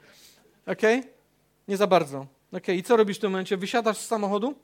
Ok? 0.66 0.82
Nie 1.68 1.78
za 1.78 1.88
bardzo. 1.88 2.26
Ok, 2.52 2.68
i 2.68 2.84
co 2.84 2.98
robisz 2.98 3.18
w 3.18 3.22
tym 3.22 3.32
momencie? 3.32 3.58
Wysiadasz 3.58 3.98
z 3.98 4.06
samochodu? 4.06 4.56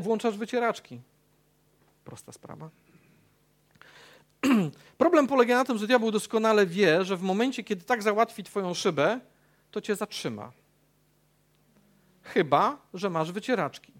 Włączasz 0.00 0.36
wycieraczki. 0.36 1.00
Prosta 2.04 2.32
sprawa. 2.32 2.70
Problem 4.98 5.26
polega 5.26 5.56
na 5.56 5.64
tym, 5.64 5.78
że 5.78 5.86
diabeł 5.86 6.10
doskonale 6.10 6.66
wie, 6.66 7.04
że 7.04 7.16
w 7.16 7.22
momencie, 7.22 7.64
kiedy 7.64 7.84
tak 7.84 8.02
załatwi 8.02 8.44
twoją 8.44 8.74
szybę, 8.74 9.20
to 9.70 9.80
cię 9.80 9.96
zatrzyma. 9.96 10.52
Chyba, 12.22 12.78
że 12.94 13.10
masz 13.10 13.32
wycieraczki. 13.32 13.92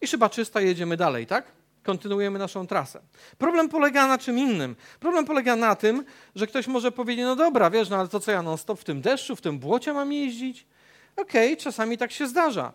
I 0.00 0.06
szyba 0.06 0.28
czysta, 0.28 0.60
jedziemy 0.60 0.96
dalej, 0.96 1.26
tak? 1.26 1.52
Kontynuujemy 1.82 2.38
naszą 2.38 2.66
trasę. 2.66 3.00
Problem 3.38 3.68
polega 3.68 4.06
na 4.06 4.18
czym 4.18 4.38
innym. 4.38 4.76
Problem 5.00 5.24
polega 5.24 5.56
na 5.56 5.74
tym, 5.74 6.04
że 6.34 6.46
ktoś 6.46 6.66
może 6.66 6.92
powiedzieć, 6.92 7.24
no 7.24 7.36
dobra, 7.36 7.70
wiesz, 7.70 7.88
no 7.88 7.96
ale 7.96 8.08
to 8.08 8.20
co 8.20 8.32
ja 8.32 8.42
non-stop 8.42 8.80
w 8.80 8.84
tym 8.84 9.00
deszczu, 9.00 9.36
w 9.36 9.40
tym 9.40 9.58
błocie 9.58 9.92
mam 9.92 10.12
jeździć? 10.12 10.66
Okej, 11.16 11.52
okay, 11.52 11.56
czasami 11.56 11.98
tak 11.98 12.12
się 12.12 12.26
zdarza. 12.26 12.72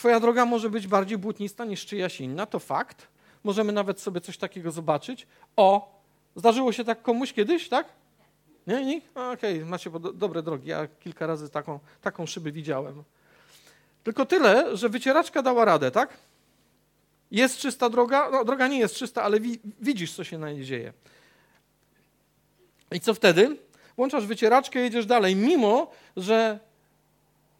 Twoja 0.00 0.20
droga 0.20 0.44
może 0.44 0.70
być 0.70 0.86
bardziej 0.86 1.18
błotnista 1.18 1.64
niż 1.64 1.86
czyjaś 1.86 2.20
inna, 2.20 2.46
to 2.46 2.58
fakt. 2.58 3.08
Możemy 3.44 3.72
nawet 3.72 4.00
sobie 4.00 4.20
coś 4.20 4.38
takiego 4.38 4.70
zobaczyć. 4.70 5.26
O, 5.56 6.00
zdarzyło 6.36 6.72
się 6.72 6.84
tak 6.84 7.02
komuś 7.02 7.32
kiedyś, 7.32 7.68
tak? 7.68 7.86
Nie, 8.66 8.84
nikt? 8.84 9.16
Okej, 9.16 9.58
okay, 9.58 9.70
macie 9.70 9.90
do, 9.90 10.12
dobre 10.12 10.42
drogi. 10.42 10.68
Ja 10.68 10.88
kilka 11.00 11.26
razy 11.26 11.50
taką, 11.50 11.78
taką 12.00 12.26
szybę 12.26 12.52
widziałem. 12.52 13.02
Tylko 14.04 14.26
tyle, 14.26 14.76
że 14.76 14.88
wycieraczka 14.88 15.42
dała 15.42 15.64
radę, 15.64 15.90
tak? 15.90 16.16
Jest 17.30 17.58
czysta 17.58 17.90
droga? 17.90 18.30
No, 18.30 18.44
droga 18.44 18.68
nie 18.68 18.78
jest 18.78 18.94
czysta, 18.94 19.22
ale 19.22 19.40
wi 19.40 19.60
widzisz, 19.80 20.12
co 20.12 20.24
się 20.24 20.38
na 20.38 20.50
niej 20.50 20.64
dzieje. 20.64 20.92
I 22.92 23.00
co 23.00 23.14
wtedy? 23.14 23.56
Włączasz 23.96 24.26
wycieraczkę, 24.26 24.78
jedziesz 24.78 25.06
dalej, 25.06 25.36
mimo 25.36 25.90
że 26.16 26.58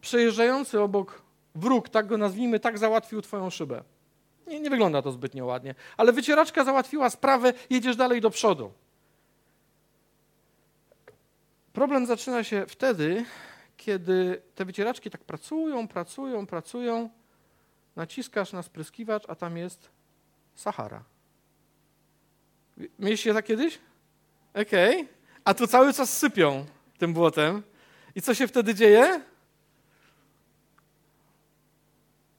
przejeżdżający 0.01 0.79
obok 0.81 1.20
wróg, 1.55 1.89
tak 1.89 2.07
go 2.07 2.17
nazwijmy, 2.17 2.59
tak 2.59 2.77
załatwił 2.77 3.21
twoją 3.21 3.49
szybę. 3.49 3.83
Nie, 4.47 4.59
nie 4.59 4.69
wygląda 4.69 5.01
to 5.01 5.11
zbytnio 5.11 5.45
ładnie, 5.45 5.75
ale 5.97 6.13
wycieraczka 6.13 6.63
załatwiła 6.63 7.09
sprawę, 7.09 7.53
jedziesz 7.69 7.95
dalej 7.95 8.21
do 8.21 8.29
przodu. 8.29 8.71
Problem 11.73 12.05
zaczyna 12.05 12.43
się 12.43 12.65
wtedy, 12.67 13.25
kiedy 13.77 14.41
te 14.55 14.65
wycieraczki 14.65 15.09
tak 15.09 15.23
pracują, 15.23 15.87
pracują, 15.87 16.47
pracują, 16.47 17.09
naciskasz 17.95 18.53
na 18.53 18.63
spryskiwacz, 18.63 19.23
a 19.27 19.35
tam 19.35 19.57
jest 19.57 19.89
Sahara. 20.55 21.03
Mieliście 22.99 23.33
tak 23.33 23.45
kiedyś? 23.45 23.79
Okej. 24.53 25.01
Okay. 25.01 25.07
A 25.43 25.53
tu 25.53 25.67
cały 25.67 25.93
czas 25.93 26.17
sypią 26.17 26.65
tym 26.97 27.13
błotem. 27.13 27.63
I 28.15 28.21
co 28.21 28.33
się 28.33 28.47
wtedy 28.47 28.75
dzieje? 28.75 29.21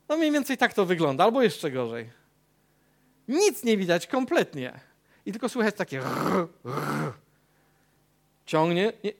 No 0.08 0.16
mniej 0.16 0.30
więcej 0.30 0.58
tak 0.58 0.74
to 0.74 0.86
wygląda, 0.86 1.24
albo 1.24 1.42
jeszcze 1.42 1.70
gorzej. 1.70 2.10
Nic 3.28 3.64
nie 3.64 3.76
widać 3.76 4.06
kompletnie. 4.06 4.80
I 5.26 5.32
tylko 5.32 5.48
słychać 5.48 5.74
takie 5.74 6.02
ciągnie. 8.46 8.92
Nie, 9.04 9.12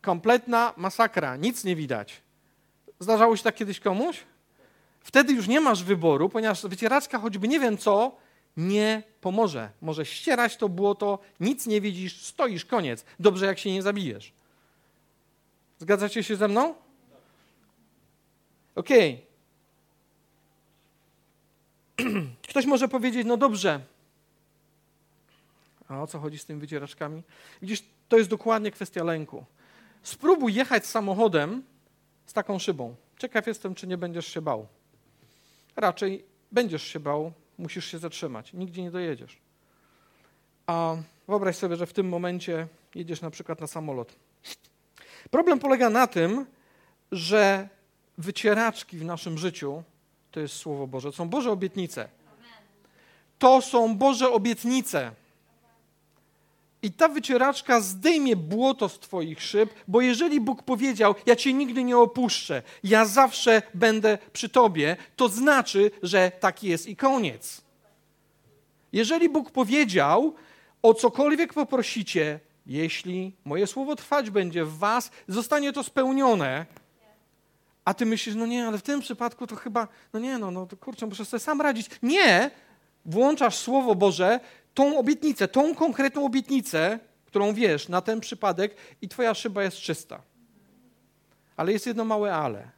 kompletna 0.00 0.74
masakra, 0.76 1.36
nic 1.36 1.64
nie 1.64 1.76
widać. 1.76 2.22
Zdarzało 3.00 3.36
się 3.36 3.42
tak 3.42 3.54
kiedyś 3.54 3.80
komuś? 3.80 4.24
Wtedy 5.00 5.32
już 5.32 5.48
nie 5.48 5.60
masz 5.60 5.84
wyboru, 5.84 6.28
ponieważ 6.28 6.62
wycieraczka 6.62 7.18
choćby 7.18 7.48
nie 7.48 7.60
wiem 7.60 7.78
co, 7.78 8.16
nie 8.56 9.02
pomoże. 9.20 9.70
Może 9.82 10.06
ścierać 10.06 10.56
to 10.56 10.68
błoto, 10.68 11.18
nic 11.40 11.66
nie 11.66 11.80
widzisz, 11.80 12.22
stoisz, 12.22 12.64
koniec. 12.64 13.04
Dobrze, 13.20 13.46
jak 13.46 13.58
się 13.58 13.72
nie 13.72 13.82
zabijesz. 13.82 14.32
Zgadzacie 15.78 16.22
się 16.22 16.36
ze 16.36 16.48
mną? 16.48 16.74
Okej. 18.74 19.14
Okay. 19.14 19.25
Ktoś 22.50 22.66
może 22.66 22.88
powiedzieć, 22.88 23.26
no 23.26 23.36
dobrze, 23.36 23.80
a 25.88 26.02
o 26.02 26.06
co 26.06 26.18
chodzi 26.18 26.38
z 26.38 26.44
tymi 26.44 26.60
wycieraczkami? 26.60 27.22
Widzisz, 27.62 27.82
to 28.08 28.18
jest 28.18 28.30
dokładnie 28.30 28.70
kwestia 28.70 29.04
lęku. 29.04 29.44
Spróbuj 30.02 30.54
jechać 30.54 30.86
samochodem 30.86 31.62
z 32.26 32.32
taką 32.32 32.58
szybą. 32.58 32.94
Ciekaw 33.18 33.46
jestem, 33.46 33.74
czy 33.74 33.86
nie 33.86 33.98
będziesz 33.98 34.26
się 34.26 34.42
bał. 34.42 34.66
Raczej 35.76 36.24
będziesz 36.52 36.82
się 36.82 37.00
bał, 37.00 37.32
musisz 37.58 37.84
się 37.84 37.98
zatrzymać. 37.98 38.52
Nigdzie 38.52 38.82
nie 38.82 38.90
dojedziesz. 38.90 39.38
A 40.66 40.96
wyobraź 41.28 41.56
sobie, 41.56 41.76
że 41.76 41.86
w 41.86 41.92
tym 41.92 42.08
momencie 42.08 42.68
jedziesz 42.94 43.20
na 43.20 43.30
przykład 43.30 43.60
na 43.60 43.66
samolot. 43.66 44.16
Problem 45.30 45.58
polega 45.58 45.90
na 45.90 46.06
tym, 46.06 46.46
że 47.12 47.68
wycieraczki 48.18 48.98
w 48.98 49.04
naszym 49.04 49.38
życiu 49.38 49.82
to 50.36 50.40
jest 50.40 50.56
Słowo 50.56 50.86
Boże. 50.86 51.10
To 51.10 51.16
są 51.16 51.28
Boże 51.28 51.50
obietnice. 51.50 52.08
To 53.38 53.62
są 53.62 53.96
Boże 53.96 54.30
obietnice. 54.30 55.12
I 56.82 56.92
ta 56.92 57.08
wycieraczka 57.08 57.80
zdejmie 57.80 58.36
błoto 58.36 58.88
z 58.88 58.98
Twoich 58.98 59.42
szyb, 59.42 59.70
bo 59.88 60.00
jeżeli 60.00 60.40
Bóg 60.40 60.62
powiedział, 60.62 61.14
ja 61.26 61.36
Cię 61.36 61.52
nigdy 61.52 61.84
nie 61.84 61.98
opuszczę, 61.98 62.62
ja 62.84 63.04
zawsze 63.04 63.62
będę 63.74 64.18
przy 64.32 64.48
Tobie, 64.48 64.96
to 65.16 65.28
znaczy, 65.28 65.90
że 66.02 66.32
tak 66.40 66.62
jest 66.62 66.86
i 66.86 66.96
koniec. 66.96 67.62
Jeżeli 68.92 69.28
Bóg 69.28 69.50
powiedział, 69.50 70.34
o 70.82 70.94
cokolwiek 70.94 71.54
poprosicie, 71.54 72.40
jeśli 72.66 73.32
moje 73.44 73.66
słowo 73.66 73.96
trwać 73.96 74.30
będzie 74.30 74.64
w 74.64 74.78
Was, 74.78 75.10
zostanie 75.28 75.72
to 75.72 75.82
spełnione, 75.82 76.66
a 77.86 77.94
ty 77.94 78.06
myślisz, 78.06 78.34
no 78.34 78.46
nie, 78.46 78.66
ale 78.66 78.78
w 78.78 78.82
tym 78.82 79.00
przypadku 79.00 79.46
to 79.46 79.56
chyba, 79.56 79.88
no 80.12 80.20
nie, 80.20 80.38
no, 80.38 80.50
no 80.50 80.68
kurczę, 80.80 81.06
muszę 81.06 81.24
sobie 81.24 81.40
sam 81.40 81.60
radzić. 81.60 81.90
Nie! 82.02 82.50
Włączasz 83.04 83.56
Słowo 83.56 83.94
Boże, 83.94 84.40
tą 84.74 84.98
obietnicę, 84.98 85.48
tą 85.48 85.74
konkretną 85.74 86.26
obietnicę, 86.26 86.98
którą 87.26 87.54
wiesz 87.54 87.88
na 87.88 88.00
ten 88.00 88.20
przypadek 88.20 88.76
i 89.02 89.08
twoja 89.08 89.34
szyba 89.34 89.62
jest 89.62 89.76
czysta. 89.76 90.22
Ale 91.56 91.72
jest 91.72 91.86
jedno 91.86 92.04
małe 92.04 92.34
ale. 92.34 92.70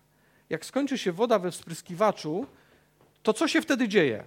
Jak 0.51 0.65
skończy 0.65 0.99
się 0.99 1.13
woda 1.13 1.39
we 1.39 1.51
wspryskiwaczu, 1.51 2.47
to 3.23 3.33
co 3.33 3.49
się 3.49 3.63
wtedy 3.63 3.89
dzieje? 3.89 4.25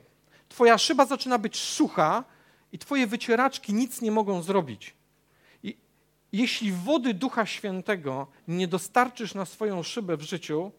Twoja 0.50 0.78
szyba 0.78 1.06
zaczyna 1.06 1.38
być 1.38 1.60
sucha 1.60 2.24
i 2.72 2.80
twoje 2.80 3.08
wycieraczki 3.08 3.74
nic 3.74 4.02
nie 4.02 4.12
mogą 4.12 4.42
zrobić 4.42 4.94
jeśli 6.34 6.72
wody 6.72 7.14
Ducha 7.14 7.46
Świętego 7.46 8.28
nie 8.48 8.68
dostarczysz 8.68 9.34
na 9.34 9.46
swoją 9.46 9.84
szybę 9.84 10.18
w 10.18 10.22
życiu, 10.22 10.72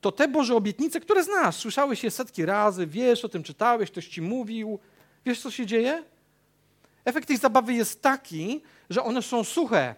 to 0.00 0.12
te 0.12 0.28
Boże 0.28 0.54
obietnice, 0.54 1.00
które 1.00 1.24
znasz, 1.24 1.56
słyszałeś 1.56 2.04
je 2.04 2.10
setki 2.10 2.46
razy, 2.46 2.86
wiesz 2.86 3.24
o 3.24 3.28
tym, 3.28 3.42
czytałeś, 3.42 3.90
ktoś 3.90 4.08
ci 4.08 4.22
mówił, 4.22 4.78
wiesz 5.24 5.40
co 5.40 5.50
się 5.50 5.66
dzieje? 5.66 6.04
Efekt 7.04 7.28
tej 7.28 7.36
zabawy 7.36 7.74
jest 7.74 8.02
taki, 8.02 8.62
że 8.90 9.02
one 9.02 9.22
są 9.22 9.44
suche. 9.44 9.94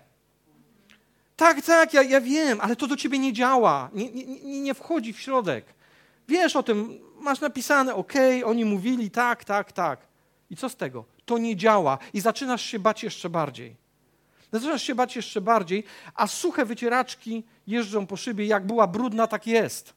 Tak, 1.37 1.63
tak, 1.63 1.95
ja, 1.95 2.03
ja 2.03 2.21
wiem, 2.21 2.61
ale 2.61 2.77
to 2.77 2.87
do 2.87 2.97
ciebie 2.97 3.19
nie 3.19 3.33
działa, 3.33 3.91
nie, 3.95 4.11
nie, 4.11 4.61
nie 4.61 4.75
wchodzi 4.75 5.13
w 5.13 5.21
środek. 5.21 5.65
Wiesz 6.29 6.57
o 6.57 6.63
tym, 6.63 7.01
masz 7.21 7.41
napisane, 7.41 7.95
ok, 7.95 8.13
oni 8.45 8.65
mówili 8.65 9.11
tak, 9.11 9.45
tak, 9.45 9.73
tak. 9.73 10.01
I 10.51 10.57
co 10.57 10.69
z 10.69 10.77
tego? 10.77 11.05
To 11.25 11.39
nie 11.39 11.57
działa 11.57 11.99
i 12.13 12.21
zaczynasz 12.21 12.63
się 12.63 12.79
bać 12.79 13.03
jeszcze 13.03 13.31
bardziej. 13.31 13.88
Zaczynasz 14.53 14.83
się 14.83 14.95
bać 14.95 15.17
jeszcze 15.17 15.41
bardziej, 15.41 15.85
a 16.15 16.27
suche 16.27 16.65
wycieraczki 16.65 17.45
jeżdżą 17.67 18.07
po 18.07 18.17
szybie, 18.17 18.47
jak 18.47 18.67
była 18.67 18.87
brudna, 18.87 19.27
tak 19.27 19.47
jest. 19.47 19.95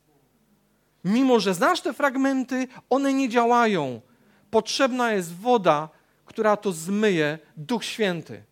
Mimo, 1.03 1.39
że 1.39 1.53
znasz 1.53 1.81
te 1.81 1.93
fragmenty, 1.93 2.67
one 2.89 3.13
nie 3.13 3.29
działają. 3.29 4.01
Potrzebna 4.51 5.11
jest 5.11 5.35
woda, 5.35 5.89
która 6.25 6.57
to 6.57 6.71
zmyje, 6.71 7.39
Duch 7.57 7.85
Święty. 7.85 8.43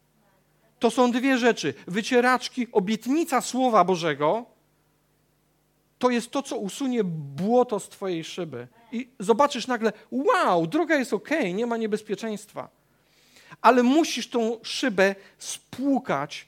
To 0.80 0.92
są 0.92 1.12
dwie 1.12 1.38
rzeczy. 1.38 1.74
Wycieraczki, 1.88 2.68
obietnica 2.72 3.42
Słowa 3.42 3.84
Bożego, 3.84 4.46
to 6.00 6.10
jest 6.10 6.32
to, 6.32 6.44
co 6.44 6.58
usunie 6.58 7.04
błoto 7.04 7.80
z 7.80 7.90
Twojej 7.90 8.24
szyby. 8.24 8.68
I 8.92 9.10
zobaczysz 9.20 9.68
nagle, 9.68 9.94
wow, 10.12 10.68
droga 10.68 10.96
jest 10.96 11.14
ok, 11.14 11.30
nie 11.54 11.66
ma 11.66 11.78
niebezpieczeństwa. 11.78 12.79
Ale 13.62 13.84
musisz 13.84 14.30
tą 14.30 14.60
szybę 14.64 15.16
spłukać 15.38 16.48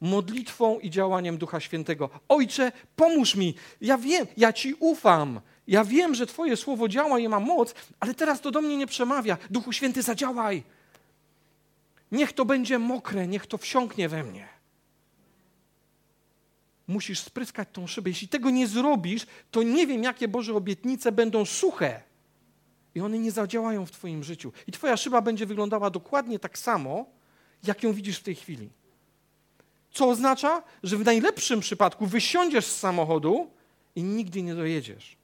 modlitwą 0.00 0.78
i 0.78 0.90
działaniem 0.90 1.38
Ducha 1.38 1.60
Świętego. 1.60 2.10
Ojcze, 2.28 2.72
pomóż 2.96 3.34
mi. 3.34 3.54
Ja 3.80 3.98
wiem, 3.98 4.26
ja 4.36 4.52
Ci 4.52 4.74
ufam. 4.74 5.40
Ja 5.66 5.84
wiem, 5.84 6.14
że 6.14 6.26
Twoje 6.26 6.56
słowo 6.56 6.88
działa 6.88 7.18
i 7.18 7.28
ma 7.28 7.40
moc, 7.40 7.74
ale 8.00 8.14
teraz 8.14 8.40
to 8.40 8.50
do 8.50 8.60
mnie 8.60 8.76
nie 8.76 8.86
przemawia. 8.86 9.38
Duchu 9.50 9.72
Święty, 9.72 10.02
zadziałaj. 10.02 10.62
Niech 12.12 12.32
to 12.32 12.44
będzie 12.44 12.78
mokre, 12.78 13.26
niech 13.26 13.46
to 13.46 13.58
wsiąknie 13.58 14.08
we 14.08 14.24
mnie. 14.24 14.48
Musisz 16.86 17.20
spryskać 17.20 17.68
tą 17.72 17.86
szybę. 17.86 18.10
Jeśli 18.10 18.28
tego 18.28 18.50
nie 18.50 18.66
zrobisz, 18.66 19.26
to 19.50 19.62
nie 19.62 19.86
wiem, 19.86 20.02
jakie 20.02 20.28
Boże 20.28 20.54
obietnice 20.54 21.12
będą 21.12 21.44
suche. 21.44 22.07
I 22.94 23.00
one 23.00 23.18
nie 23.18 23.32
zadziałają 23.32 23.86
w 23.86 23.90
Twoim 23.90 24.24
życiu. 24.24 24.52
I 24.66 24.72
Twoja 24.72 24.96
szyba 24.96 25.22
będzie 25.22 25.46
wyglądała 25.46 25.90
dokładnie 25.90 26.38
tak 26.38 26.58
samo, 26.58 27.06
jak 27.64 27.82
ją 27.82 27.92
widzisz 27.92 28.18
w 28.18 28.22
tej 28.22 28.34
chwili. 28.34 28.70
Co 29.90 30.08
oznacza, 30.08 30.62
że 30.82 30.96
w 30.96 31.04
najlepszym 31.04 31.60
przypadku 31.60 32.06
wysiądziesz 32.06 32.66
z 32.66 32.76
samochodu 32.76 33.50
i 33.96 34.02
nigdy 34.02 34.42
nie 34.42 34.54
dojedziesz. 34.54 35.16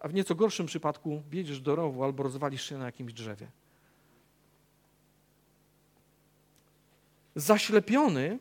A 0.00 0.08
w 0.08 0.14
nieco 0.14 0.34
gorszym 0.34 0.66
przypadku 0.66 1.22
wjedziesz 1.30 1.60
do 1.60 1.76
rowu 1.76 2.04
albo 2.04 2.22
rozwalisz 2.22 2.68
się 2.68 2.78
na 2.78 2.86
jakimś 2.86 3.12
drzewie. 3.12 3.46
Zaślepiony 7.34 8.38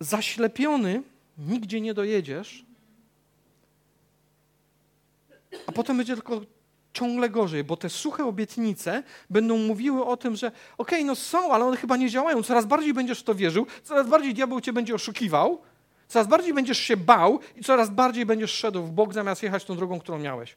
zaślepiony 0.00 1.02
nigdzie 1.38 1.80
nie 1.80 1.94
dojedziesz, 1.94 2.64
a 5.66 5.72
potem 5.72 5.96
będzie 5.96 6.14
tylko 6.14 6.40
ciągle 6.92 7.30
gorzej, 7.30 7.64
bo 7.64 7.76
te 7.76 7.88
suche 7.88 8.24
obietnice 8.24 9.02
będą 9.30 9.58
mówiły 9.58 10.04
o 10.04 10.16
tym, 10.16 10.36
że 10.36 10.46
okej, 10.46 10.58
okay, 10.78 11.04
no 11.04 11.14
są, 11.14 11.52
ale 11.52 11.64
one 11.64 11.76
chyba 11.76 11.96
nie 11.96 12.10
działają. 12.10 12.42
Coraz 12.42 12.66
bardziej 12.66 12.94
będziesz 12.94 13.20
w 13.20 13.22
to 13.22 13.34
wierzył, 13.34 13.66
coraz 13.82 14.08
bardziej 14.08 14.34
diabeł 14.34 14.60
cię 14.60 14.72
będzie 14.72 14.94
oszukiwał, 14.94 15.62
coraz 16.08 16.28
bardziej 16.28 16.54
będziesz 16.54 16.78
się 16.78 16.96
bał 16.96 17.40
i 17.56 17.64
coraz 17.64 17.90
bardziej 17.90 18.26
będziesz 18.26 18.50
szedł 18.52 18.82
w 18.82 18.90
bok, 18.90 19.14
zamiast 19.14 19.42
jechać 19.42 19.64
tą 19.64 19.76
drogą, 19.76 20.00
którą 20.00 20.18
miałeś. 20.18 20.56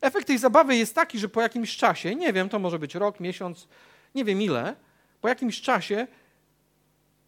Efekt 0.00 0.26
tej 0.26 0.38
zabawy 0.38 0.76
jest 0.76 0.94
taki, 0.94 1.18
że 1.18 1.28
po 1.28 1.40
jakimś 1.40 1.76
czasie, 1.76 2.14
nie 2.14 2.32
wiem, 2.32 2.48
to 2.48 2.58
może 2.58 2.78
być 2.78 2.94
rok, 2.94 3.20
miesiąc, 3.20 3.68
nie 4.14 4.24
wiem 4.24 4.42
ile, 4.42 4.76
po 5.20 5.28
jakimś 5.28 5.60
czasie 5.60 6.06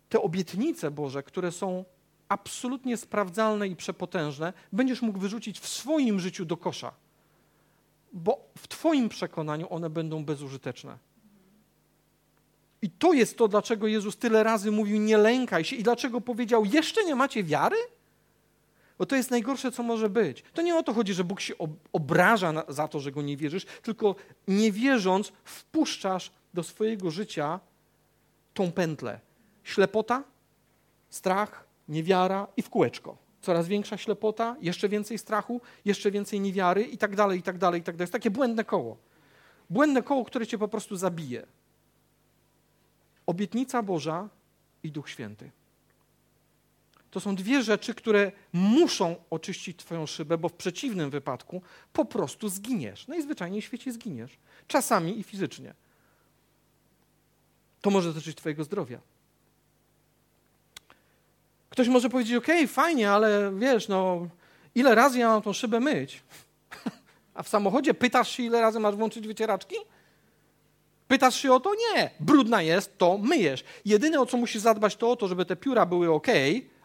te 0.09 0.23
obietnice 0.23 0.91
Boże, 0.91 1.23
które 1.23 1.53
są 1.53 1.85
absolutnie 2.31 2.97
sprawdzalne 2.97 3.69
i 3.69 3.77
przepotężne, 3.77 4.53
będziesz 4.73 5.03
mógł 5.03 5.19
wyrzucić 5.19 5.61
w 5.61 5.69
swoim 5.69 6.21
życiu 6.21 6.45
do 6.45 6.57
kosza 6.57 6.93
bo 8.13 8.49
w 8.59 8.69
Twoim 8.69 9.09
przekonaniu 9.09 9.67
one 9.71 9.91
będą 9.91 10.25
bezużyteczne. 10.25 10.99
I 12.83 12.91
to 12.91 13.13
jest 13.13 13.39
to, 13.39 13.49
dlaczego 13.49 13.87
Jezus 13.87 14.17
tyle 14.17 14.43
razy 14.43 14.71
mówił: 14.71 15.01
Nie 15.01 15.19
lękaj 15.19 15.65
się, 15.65 15.77
i 15.77 15.83
dlaczego 15.83 16.21
powiedział: 16.21 16.65
Jeszcze 16.65 17.05
nie 17.05 17.15
macie 17.15 17.45
wiary? 17.45 17.77
Bo 18.99 19.07
to 19.07 19.17
jest 19.17 19.31
najgorsze, 19.31 19.73
co 19.73 19.83
może 19.83 20.09
być. 20.09 20.45
To 20.55 20.63
nie 20.63 20.77
o 20.77 20.83
to 20.83 20.93
chodzi, 20.95 21.15
że 21.15 21.25
Bóg 21.25 21.41
się 21.41 21.55
obraża 21.93 22.65
za 22.69 22.89
to, 22.89 23.01
że 23.01 23.13
go 23.13 23.23
nie 23.23 23.37
wierzysz, 23.37 23.65
tylko 23.83 24.15
nie 24.49 24.73
wierząc, 24.73 25.33
wpuszczasz 25.45 26.33
do 26.55 26.63
swojego 26.63 27.11
życia 27.11 27.61
tą 28.55 28.73
pętlę. 28.73 29.21
Ślepota, 29.65 30.25
strach, 31.11 31.65
niewiara 31.91 32.47
i 32.57 32.63
w 32.63 32.71
kółeczko 32.71 33.31
coraz 33.41 33.69
większa 33.69 33.97
ślepota, 33.97 34.57
jeszcze 34.61 34.89
więcej 34.89 35.19
strachu, 35.19 35.61
jeszcze 35.85 36.11
więcej 36.11 36.41
niewiary 36.41 36.83
i 36.83 36.99
tak 36.99 37.17
dalej, 37.17 37.39
i 37.39 37.43
tak 37.43 37.59
dalej, 37.59 37.81
i 37.81 37.85
tak 37.85 37.97
dalej. 37.97 38.03
Jest 38.03 38.13
takie 38.13 38.31
błędne 38.31 38.65
koło. 38.65 38.97
Błędne 39.71 40.03
koło, 40.03 40.25
które 40.25 40.47
cię 40.47 40.59
po 40.59 40.69
prostu 40.69 40.97
zabije. 40.97 41.47
Obietnica 43.27 43.83
Boża 43.83 44.29
i 44.83 44.93
Duch 44.93 45.11
Święty. 45.11 45.51
To 47.11 47.21
są 47.21 47.35
dwie 47.35 47.63
rzeczy, 47.63 47.95
które 47.95 48.33
muszą 48.53 49.17
oczyścić 49.31 49.77
Twoją 49.77 50.07
szybę, 50.07 50.39
bo 50.39 50.49
w 50.49 50.53
przeciwnym 50.53 51.11
wypadku 51.11 51.63
po 51.93 52.05
prostu 52.05 52.49
zginiesz. 52.49 53.09
Najzwyczajniej 53.09 53.63
w 53.63 53.65
świecie 53.65 53.93
zginiesz. 53.93 54.39
Czasami 54.67 55.19
i 55.19 55.23
fizycznie. 55.23 55.75
To 57.81 57.91
może 57.91 58.09
dotyczyć 58.09 58.37
Twojego 58.37 58.65
zdrowia. 58.65 59.01
Ktoś 61.71 61.89
może 61.89 62.09
powiedzieć, 62.09 62.35
ok, 62.35 62.47
fajnie, 62.69 63.11
ale 63.11 63.53
wiesz, 63.59 63.89
no 63.89 64.27
ile 64.75 64.95
razy 64.95 65.19
ja 65.19 65.29
mam 65.29 65.43
tą 65.43 65.53
szybę 65.53 65.81
myć? 65.81 66.23
A 67.35 67.43
w 67.43 67.49
samochodzie 67.49 67.95
pytasz 67.95 68.31
się, 68.31 68.43
ile 68.43 68.61
razy 68.61 68.81
masz 68.81 68.97
włączyć 68.97 69.27
wycieraczki? 69.27 69.77
Pytasz 71.09 71.37
się 71.37 71.53
o 71.53 71.61
to? 71.61 71.71
Nie. 71.75 72.11
Brudna 72.21 72.63
jest, 72.63 72.99
to 72.99 73.19
myjesz. 73.19 73.65
Jedyne, 73.85 74.21
o 74.21 74.27
co 74.27 74.37
musisz 74.37 74.63
zadbać, 74.63 74.97
to 74.97 75.11
o 75.11 75.17
to, 75.17 75.29
żeby 75.29 75.45
te 75.45 75.57
pióra 75.57 75.87
były 75.87 76.13
ok, 76.13 76.27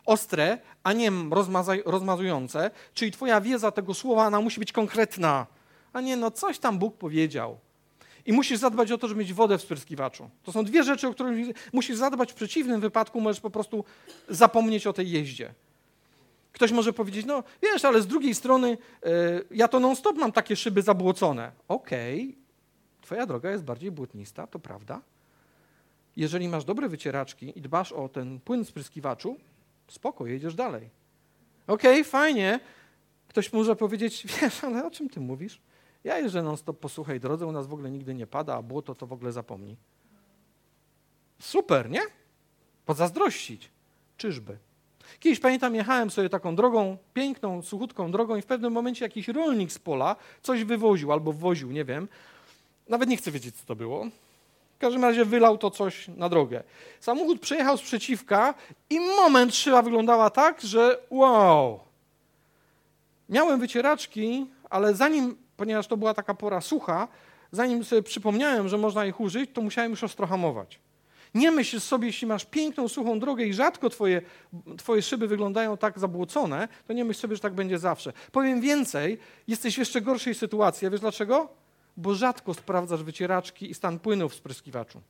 ostre, 0.06 0.58
a 0.84 0.94
nie 0.94 1.12
rozmazujące. 1.86 2.72
Czyli 2.94 3.12
twoja 3.12 3.42
wiedza 3.42 3.72
tego 3.72 3.94
słowa, 3.94 4.28
ona 4.28 4.42
musi 4.42 4.60
być 4.60 4.72
konkretna. 4.72 5.48
A 5.94 6.02
nie, 6.02 6.18
no 6.18 6.32
coś 6.32 6.60
tam 6.60 6.80
Bóg 6.80 6.98
powiedział. 6.98 7.58
I 8.26 8.34
musisz 8.34 8.60
zadbać 8.60 8.92
o 8.92 8.98
to, 8.98 9.08
żeby 9.08 9.20
mieć 9.20 9.34
wodę 9.34 9.58
w 9.58 9.62
spryskiwaczu. 9.62 10.30
To 10.44 10.52
są 10.52 10.64
dwie 10.64 10.84
rzeczy, 10.84 11.08
o 11.08 11.14
których 11.14 11.48
musisz 11.74 11.98
zadbać. 11.98 12.32
W 12.32 12.36
przeciwnym 12.36 12.82
wypadku 12.82 13.22
możesz 13.22 13.42
po 13.42 13.50
prostu 13.50 13.84
zapomnieć 14.30 14.88
o 14.88 14.94
tej 14.94 15.12
jeździe. 15.12 15.54
Ktoś 16.52 16.72
może 16.72 16.94
powiedzieć, 16.94 17.26
no 17.26 17.44
wiesz, 17.62 17.86
ale 17.86 18.02
z 18.02 18.08
drugiej 18.08 18.36
strony 18.36 18.70
yy, 18.70 19.10
ja 19.52 19.68
to 19.68 19.80
non-stop 19.80 20.18
mam 20.18 20.32
takie 20.32 20.56
szyby 20.56 20.82
zabłocone. 20.82 21.52
Okej, 21.68 22.22
okay. 22.22 22.36
twoja 23.02 23.26
droga 23.26 23.52
jest 23.52 23.64
bardziej 23.64 23.92
błotnista, 23.92 24.48
to 24.48 24.60
prawda. 24.60 25.02
Jeżeli 26.18 26.48
masz 26.48 26.66
dobre 26.66 26.90
wycieraczki 26.90 27.54
i 27.60 27.62
dbasz 27.62 27.92
o 27.92 28.10
ten 28.10 28.40
płyn 28.40 28.66
spryskiwaczu, 28.66 29.38
spoko, 29.88 30.26
jedziesz 30.26 30.56
dalej. 30.56 30.90
Okej, 31.68 31.92
okay, 31.92 32.04
fajnie. 32.04 32.60
Ktoś 33.28 33.54
może 33.54 33.76
powiedzieć, 33.76 34.28
wiesz, 34.42 34.64
ale 34.64 34.86
o 34.86 34.92
czym 34.92 35.10
ty 35.10 35.20
mówisz? 35.20 35.62
Ja 36.06 36.20
jeżdżę 36.20 36.44
non 36.44 36.58
stop 36.58 36.80
po 36.80 36.90
suchej 36.90 37.20
drodze, 37.20 37.46
u 37.46 37.52
nas 37.52 37.68
w 37.68 37.74
ogóle 37.74 37.92
nigdy 37.92 38.16
nie 38.16 38.28
pada, 38.28 38.56
a 38.56 38.62
błoto 38.62 38.96
to 38.96 39.08
w 39.08 39.14
ogóle 39.14 39.32
zapomni. 39.32 39.76
Super, 41.40 41.90
nie? 41.90 42.02
Pozazdrościć. 42.86 43.72
Czyżby? 44.18 44.58
Kiedyś 45.20 45.40
pamiętam, 45.40 45.76
jechałem 45.76 46.12
sobie 46.12 46.30
taką 46.30 46.56
drogą, 46.56 46.98
piękną, 47.14 47.62
suchutką 47.62 48.12
drogą 48.12 48.36
i 48.36 48.42
w 48.42 48.46
pewnym 48.46 48.74
momencie 48.74 49.06
jakiś 49.06 49.28
rolnik 49.28 49.72
z 49.72 49.80
pola 49.80 50.16
coś 50.42 50.64
wywoził 50.64 51.12
albo 51.12 51.34
wwoził, 51.34 51.72
nie 51.72 51.86
wiem. 51.86 52.08
Nawet 52.90 53.10
nie 53.10 53.18
chcę 53.18 53.32
wiedzieć, 53.32 53.56
co 53.56 53.66
to 53.66 53.76
było. 53.76 54.06
W 54.76 54.78
każdym 54.78 55.02
razie 55.02 55.26
wylał 55.26 55.58
to 55.58 55.72
coś 55.72 56.08
na 56.08 56.30
drogę. 56.30 56.64
Samochód 57.00 57.42
przejechał 57.42 57.78
z 57.78 57.82
przeciwka 57.82 58.54
i 58.90 59.00
moment 59.00 59.56
szyba 59.56 59.82
wyglądała 59.82 60.30
tak, 60.30 60.62
że 60.62 61.00
wow. 61.10 61.80
Miałem 63.30 63.60
wycieraczki, 63.60 64.46
ale 64.70 64.96
zanim 64.96 65.45
ponieważ 65.58 65.88
to 65.88 65.98
była 65.98 66.14
taka 66.14 66.34
pora 66.34 66.62
sucha, 66.62 67.08
zanim 67.52 67.84
sobie 67.84 68.04
przypomniałem, 68.04 68.70
że 68.70 68.78
można 68.78 69.06
ich 69.06 69.20
użyć, 69.20 69.50
to 69.54 69.62
musiałem 69.62 69.92
już 69.92 70.04
ostrohamować. 70.04 70.80
Nie 71.36 71.52
myśl 71.52 71.80
sobie, 71.80 72.08
jeśli 72.08 72.28
masz 72.28 72.46
piękną, 72.46 72.88
suchą 72.88 73.20
drogę 73.20 73.46
i 73.46 73.54
rzadko 73.54 73.90
twoje, 73.90 74.22
twoje 74.78 75.02
szyby 75.02 75.28
wyglądają 75.28 75.78
tak 75.78 76.00
zabłocone, 76.00 76.68
to 76.88 76.94
nie 76.94 77.06
myśl 77.06 77.20
sobie, 77.20 77.36
że 77.36 77.42
tak 77.42 77.54
będzie 77.54 77.80
zawsze. 77.80 78.14
Powiem 78.32 78.62
więcej, 78.62 79.18
jesteś 79.48 79.76
w 79.76 79.78
jeszcze 79.78 80.02
gorszej 80.02 80.36
sytuacji. 80.36 80.88
A 80.88 80.90
wiesz 80.90 81.02
dlaczego? 81.02 81.50
Bo 81.98 82.16
rzadko 82.16 82.54
sprawdzasz 82.54 83.04
wycieraczki 83.04 83.72
i 83.72 83.74
stan 83.74 84.00
płynu 84.00 84.30
w 84.30 84.36
spryskiwaczu. 84.36 85.02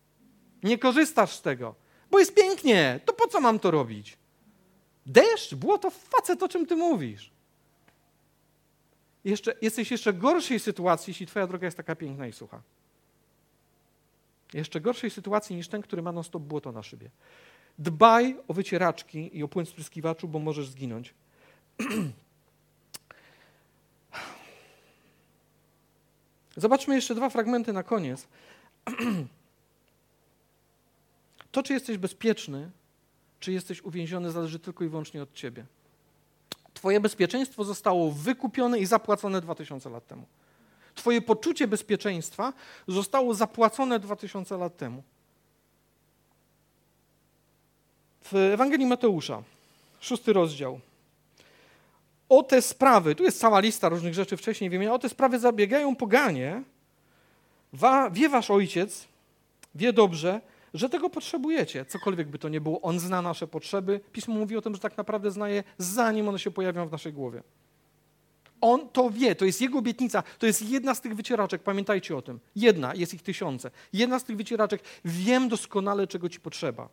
Nie 0.64 0.78
korzystasz 0.78 1.36
z 1.36 1.42
tego, 1.42 1.76
bo 2.12 2.20
jest 2.20 2.36
pięknie. 2.36 3.00
To 3.06 3.14
po 3.14 3.28
co 3.28 3.42
mam 3.42 3.60
to 3.60 3.72
robić? 3.72 4.18
Deszcz, 5.06 5.56
błoto, 5.56 5.90
facet, 5.90 6.44
o 6.44 6.48
czym 6.48 6.66
ty 6.66 6.76
mówisz? 6.76 7.35
Jeszcze, 9.26 9.56
jesteś 9.62 9.92
jeszcze 9.92 10.14
gorszej 10.14 10.60
sytuacji, 10.60 11.12
jeśli 11.12 11.26
twoja 11.26 11.48
droga 11.48 11.66
jest 11.66 11.78
taka 11.78 11.96
piękna 11.96 12.28
i 12.28 12.34
sucha. 12.34 12.62
Jeszcze 14.54 14.82
gorszej 14.82 15.10
sytuacji 15.10 15.56
niż 15.56 15.68
ten, 15.68 15.82
który 15.82 16.02
ma 16.02 16.12
non-stop 16.12 16.44
błoto 16.44 16.72
na 16.72 16.84
szybie. 16.84 17.10
Dbaj 17.80 18.38
o 18.48 18.54
wycieraczki 18.54 19.38
i 19.38 19.44
o 19.44 19.48
płyn 19.48 19.66
spryskiwaczu, 19.66 20.28
bo 20.28 20.40
możesz 20.40 20.70
zginąć. 20.70 21.14
Zobaczmy 26.58 26.96
jeszcze 26.96 27.16
dwa 27.16 27.30
fragmenty 27.30 27.74
na 27.74 27.84
koniec. 27.84 28.28
To, 31.52 31.64
czy 31.64 31.74
jesteś 31.74 31.98
bezpieczny, 31.98 32.72
czy 33.40 33.52
jesteś 33.52 33.82
uwięziony, 33.82 34.32
zależy 34.32 34.60
tylko 34.60 34.84
i 34.84 34.90
wyłącznie 34.90 35.24
od 35.24 35.34
ciebie. 35.34 35.66
Twoje 36.86 37.00
bezpieczeństwo 37.00 37.64
zostało 37.64 38.12
wykupione 38.12 38.80
i 38.80 38.86
zapłacone 38.86 39.42
2000 39.42 39.90
lat 39.90 40.08
temu. 40.08 40.26
Twoje 40.96 41.22
poczucie 41.22 41.68
bezpieczeństwa 41.68 42.54
zostało 42.88 43.34
zapłacone 43.34 44.00
2000 44.00 44.58
lat 44.58 44.78
temu. 44.78 45.04
W 48.24 48.36
Ewangelii 48.36 48.86
Mateusza, 48.86 49.44
szósty 50.00 50.34
rozdział. 50.34 50.80
O 52.30 52.44
te 52.44 52.62
sprawy, 52.62 53.16
tu 53.16 53.24
jest 53.24 53.40
cała 53.40 53.60
lista 53.60 53.90
różnych 53.90 54.14
rzeczy 54.14 54.38
wcześniej 54.38 54.70
wymieniona, 54.70 54.96
o 54.96 55.00
te 55.00 55.10
sprawy 55.10 55.40
zabiegają 55.40 55.96
poganie. 55.96 56.64
Wa, 57.74 58.10
wie 58.10 58.30
wasz 58.30 58.52
ojciec, 58.52 59.08
wie 59.76 59.94
dobrze, 59.94 60.42
że 60.76 60.90
tego 60.90 61.10
potrzebujecie. 61.10 61.86
Cokolwiek 61.86 62.28
by 62.28 62.40
to 62.40 62.50
nie 62.50 62.62
było, 62.62 62.82
on 62.82 63.00
zna 63.00 63.22
nasze 63.22 63.48
potrzeby. 63.48 64.00
Pismo 64.12 64.36
mówi 64.36 64.58
o 64.58 64.62
tym, 64.62 64.76
że 64.76 64.82
tak 64.82 64.98
naprawdę 64.98 65.32
zna 65.32 65.50
je, 65.50 65.64
zanim 65.78 66.28
one 66.28 66.40
się 66.40 66.52
pojawią 66.52 66.88
w 66.88 66.92
naszej 66.92 67.14
głowie. 67.14 67.44
On 68.62 68.90
to 68.90 69.10
wie, 69.10 69.36
to 69.36 69.46
jest 69.46 69.62
jego 69.62 69.80
obietnica, 69.80 70.24
to 70.40 70.46
jest 70.46 70.62
jedna 70.62 70.96
z 70.96 71.02
tych 71.02 71.16
wycieraczek, 71.16 71.64
pamiętajcie 71.64 72.18
o 72.18 72.22
tym. 72.22 72.40
Jedna, 72.56 72.96
jest 72.96 73.14
ich 73.14 73.22
tysiące. 73.22 73.72
Jedna 73.94 74.20
z 74.20 74.24
tych 74.24 74.38
wycieraczek, 74.38 74.84
wiem 75.06 75.50
doskonale, 75.50 76.08
czego 76.08 76.30
ci 76.30 76.40
potrzeba. 76.40 76.90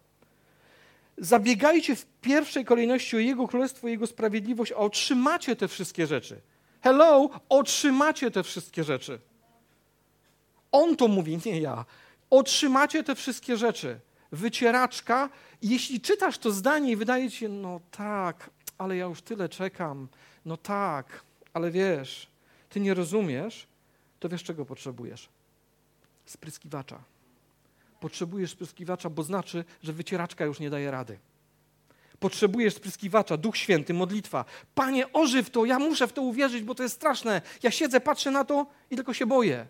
Zabiegajcie 1.19 1.97
w 1.97 2.07
pierwszej 2.21 2.65
kolejności 2.65 3.17
o 3.17 3.19
Jego 3.19 3.49
Królestwo 3.49 3.89
i 3.89 3.91
Jego 3.91 4.07
sprawiedliwość, 4.07 4.73
a 4.73 4.77
otrzymacie 4.77 5.57
te 5.57 5.69
wszystkie 5.69 6.07
rzeczy. 6.07 6.41
Hello, 6.81 7.31
otrzymacie 7.49 8.31
te 8.31 8.43
wszystkie 8.43 8.85
rzeczy. 8.85 9.19
On 10.73 10.97
to 10.97 11.09
mówi, 11.09 11.39
nie 11.47 11.61
ja. 11.61 11.85
Otrzymacie 12.33 13.05
te 13.05 13.15
wszystkie 13.15 13.57
rzeczy. 13.57 14.01
Wycieraczka. 14.33 15.31
Jeśli 15.63 16.01
czytasz 16.01 16.39
to 16.39 16.51
zdanie 16.51 16.93
i 16.93 16.97
wydaje 16.97 17.31
ci 17.31 17.37
się, 17.37 17.49
no 17.49 17.81
tak, 17.91 18.51
ale 18.79 18.97
ja 18.97 19.05
już 19.05 19.23
tyle 19.23 19.49
czekam. 19.49 20.09
No 20.45 20.57
tak, 20.57 21.25
ale 21.55 21.71
wiesz, 21.71 22.29
ty 22.69 22.81
nie 22.81 22.95
rozumiesz, 22.95 23.67
to 24.21 24.29
wiesz, 24.29 24.43
czego 24.43 24.65
potrzebujesz? 24.65 25.29
Spryskiwacza. 26.27 27.03
Potrzebujesz 28.01 28.51
spryskiwacza, 28.51 29.11
bo 29.11 29.23
znaczy, 29.23 29.65
że 29.83 29.93
wycieraczka 29.93 30.45
już 30.45 30.61
nie 30.61 30.71
daje 30.71 30.91
rady. 30.91 31.19
Potrzebujesz 32.21 32.75
spryskiwacza, 32.75 33.37
Duch 33.37 33.57
Święty, 33.57 33.95
modlitwa. 33.95 34.45
Panie, 34.75 35.13
ożyw 35.13 35.51
to, 35.51 35.65
ja 35.65 35.79
muszę 35.79 36.09
w 36.09 36.13
to 36.13 36.23
uwierzyć, 36.23 36.63
bo 36.63 36.75
to 36.75 36.83
jest 36.83 36.95
straszne. 36.95 37.43
Ja 37.63 37.71
siedzę, 37.71 38.01
patrzę 38.01 38.31
na 38.31 38.45
to 38.45 38.67
i 38.91 38.97
tylko 38.97 39.15
się 39.15 39.27
boję. 39.27 39.67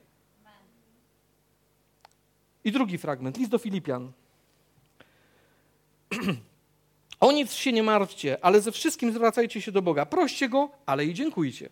I 2.65 2.73
drugi 2.73 2.99
fragment, 2.99 3.39
list 3.39 3.51
do 3.51 3.59
Filipian. 3.59 4.13
o 7.21 7.33
nic 7.33 7.53
się 7.53 7.73
nie 7.73 7.83
martwcie, 7.83 8.45
ale 8.45 8.61
ze 8.61 8.73
wszystkim 8.73 9.13
zwracajcie 9.13 9.61
się 9.61 9.73
do 9.73 9.83
Boga. 9.83 10.07
Proście 10.07 10.49
Go, 10.49 10.71
ale 10.87 11.05
i 11.05 11.15
dziękujcie. 11.15 11.69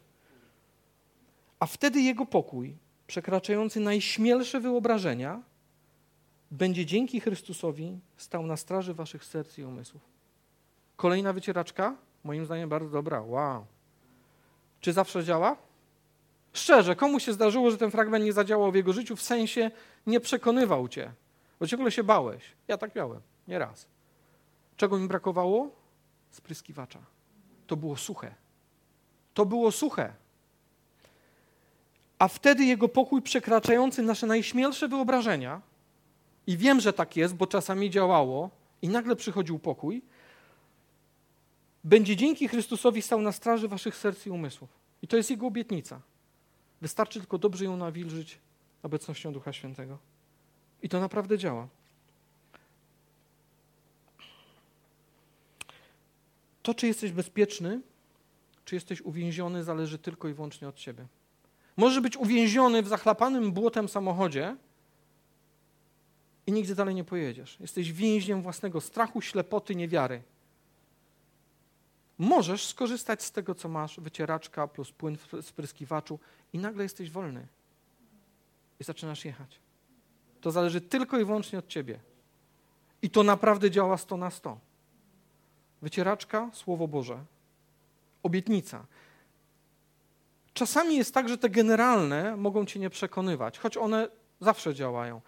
A 1.61 1.67
wtedy 1.67 2.01
Jego 2.01 2.27
pokój, 2.27 2.77
przekraczający 3.07 3.81
najśmielsze 3.81 4.61
wyobrażenia, 4.61 5.43
będzie 6.51 6.87
dzięki 6.87 7.21
Chrystusowi 7.21 7.99
stał 8.17 8.47
na 8.47 8.57
straży 8.57 8.95
waszych 8.95 9.25
serc 9.25 9.59
i 9.59 9.65
umysłów. 9.65 10.03
Kolejna 10.97 11.33
wycieraczka? 11.33 11.97
Moim 12.25 12.47
zdaniem 12.47 12.69
bardzo 12.69 12.91
dobra. 12.91 13.23
Wow. 13.23 13.67
Czy 14.81 14.93
zawsze 14.93 15.25
działa? 15.25 15.57
Szczerze, 16.53 16.97
komu 16.97 17.21
się 17.21 17.33
zdarzyło, 17.33 17.71
że 17.71 17.79
ten 17.79 17.91
fragment 17.91 18.25
nie 18.25 18.33
zadziałał 18.33 18.73
w 18.73 18.75
jego 18.75 18.93
życiu, 18.93 19.17
w 19.17 19.23
sensie 19.23 19.71
nie 20.07 20.21
przekonywał 20.21 20.89
cię, 20.89 21.13
bo 21.61 21.67
ciągle 21.67 21.91
się 21.91 22.05
bałeś. 22.05 22.43
Ja 22.69 22.79
tak 22.79 22.95
miałem, 22.95 23.21
nie 23.49 23.59
raz. 23.59 23.87
Czego 24.77 24.99
mi 24.99 25.09
brakowało? 25.09 25.71
Spryskiwacza. 26.31 26.99
To 27.67 27.77
było 27.77 27.97
suche. 27.97 28.35
To 29.35 29.47
było 29.47 29.73
suche. 29.73 30.13
A 32.19 32.29
wtedy 32.29 32.65
jego 32.65 32.89
pokój 32.89 33.23
przekraczający 33.23 34.03
nasze 34.03 34.27
najśmielsze 34.27 34.89
wyobrażenia, 34.89 35.61
i 36.47 36.57
wiem, 36.57 36.81
że 36.81 36.93
tak 36.93 37.17
jest, 37.17 37.35
bo 37.35 37.47
czasami 37.47 37.91
działało, 37.91 38.51
i 38.83 38.89
nagle 38.89 39.17
przychodził 39.17 39.59
pokój, 39.59 40.03
będzie 41.85 42.17
dzięki 42.17 42.49
Chrystusowi 42.49 43.03
stał 43.03 43.21
na 43.21 43.33
straży 43.33 43.69
waszych 43.69 43.97
serc 43.97 44.27
i 44.27 44.31
umysłów. 44.31 44.71
I 45.03 45.09
to 45.09 45.17
jest 45.17 45.31
Jego 45.31 45.47
obietnica. 45.47 46.01
Wystarczy 46.81 47.21
tylko 47.21 47.39
dobrze 47.39 47.65
ją 47.65 47.77
nawilżyć 47.77 48.39
obecnością 48.83 49.33
Ducha 49.33 49.53
Świętego. 49.53 49.99
I 50.83 50.89
to 50.89 51.01
naprawdę 51.01 51.39
działa. 51.39 51.69
To, 56.63 56.75
czy 56.75 56.87
jesteś 56.87 57.13
bezpieczny, 57.13 57.81
czy 58.65 58.75
jesteś 58.75 59.01
uwięziony, 59.03 59.65
zależy 59.65 59.99
tylko 59.99 60.29
i 60.29 60.35
wyłącznie 60.35 60.69
od 60.69 60.77
ciebie. 60.77 61.07
Możesz 61.77 62.01
być 62.01 62.17
uwięziony 62.17 62.83
w 62.83 62.89
zachlapanym 62.89 63.53
błotem 63.53 63.89
samochodzie 63.89 64.57
i 66.47 66.53
nigdy 66.53 66.75
dalej 66.75 66.95
nie 66.95 67.05
pojedziesz. 67.05 67.57
Jesteś 67.61 67.93
więźniem 67.93 68.43
własnego 68.43 68.81
strachu, 68.81 69.21
ślepoty, 69.21 69.75
niewiary. 69.75 70.23
Możesz 72.19 72.67
skorzystać 72.67 73.23
z 73.23 73.33
tego, 73.33 73.55
co 73.55 73.69
masz, 73.69 74.01
wycieraczka 74.01 74.69
plus 74.69 74.93
płyn 74.93 75.17
w 75.17 75.47
spryskiwaczu 75.47 76.19
i 76.53 76.59
nagle 76.59 76.83
jesteś 76.83 77.11
wolny. 77.11 77.47
I 78.81 78.85
zaczynasz 78.85 79.25
jechać. 79.25 79.61
To 80.41 80.51
zależy 80.51 80.81
tylko 80.81 81.19
i 81.19 81.25
wyłącznie 81.25 81.59
od 81.59 81.69
ciebie. 81.69 82.01
I 83.03 83.11
to 83.11 83.23
naprawdę 83.23 83.71
działa 83.71 83.97
100 83.97 84.17
na 84.17 84.31
100. 84.31 84.59
Wycieraczka, 85.83 86.51
Słowo 86.53 86.89
Boże, 86.89 87.25
obietnica. 88.23 88.87
Czasami 90.55 90.97
jest 90.97 91.15
tak, 91.15 91.29
że 91.29 91.39
te 91.39 91.51
generalne 91.51 92.37
mogą 92.37 92.67
cię 92.67 92.81
nie 92.81 92.91
przekonywać, 92.91 93.59
choć 93.59 93.77
one 93.77 94.09
zawsze 94.41 94.75
działają. 94.75 95.21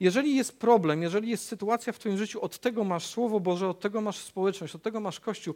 Jeżeli 0.00 0.36
jest 0.36 0.58
problem, 0.58 1.02
jeżeli 1.02 1.30
jest 1.30 1.48
sytuacja 1.48 1.92
w 1.92 1.98
Twoim 1.98 2.16
życiu, 2.16 2.40
od 2.40 2.58
tego 2.58 2.84
masz 2.84 3.06
Słowo 3.06 3.40
Boże, 3.40 3.68
od 3.68 3.80
tego 3.80 4.00
masz 4.00 4.18
społeczność, 4.18 4.74
od 4.74 4.82
tego 4.82 5.00
masz 5.00 5.20
Kościół, 5.20 5.54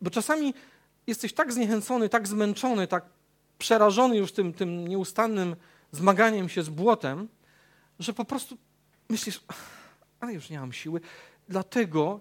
bo 0.00 0.10
czasami 0.10 0.54
jesteś 1.06 1.32
tak 1.32 1.52
zniechęcony, 1.52 2.08
tak 2.08 2.28
zmęczony, 2.28 2.86
tak 2.86 3.04
przerażony 3.58 4.16
już 4.16 4.32
tym, 4.32 4.52
tym 4.52 4.88
nieustannym 4.88 5.56
zmaganiem 5.92 6.48
się 6.48 6.62
z 6.62 6.68
błotem, 6.68 7.28
że 7.98 8.12
po 8.12 8.24
prostu 8.24 8.56
myślisz, 9.08 9.40
ale 10.20 10.32
już 10.32 10.50
nie 10.50 10.60
mam 10.60 10.72
siły. 10.72 11.00
Dlatego 11.48 12.20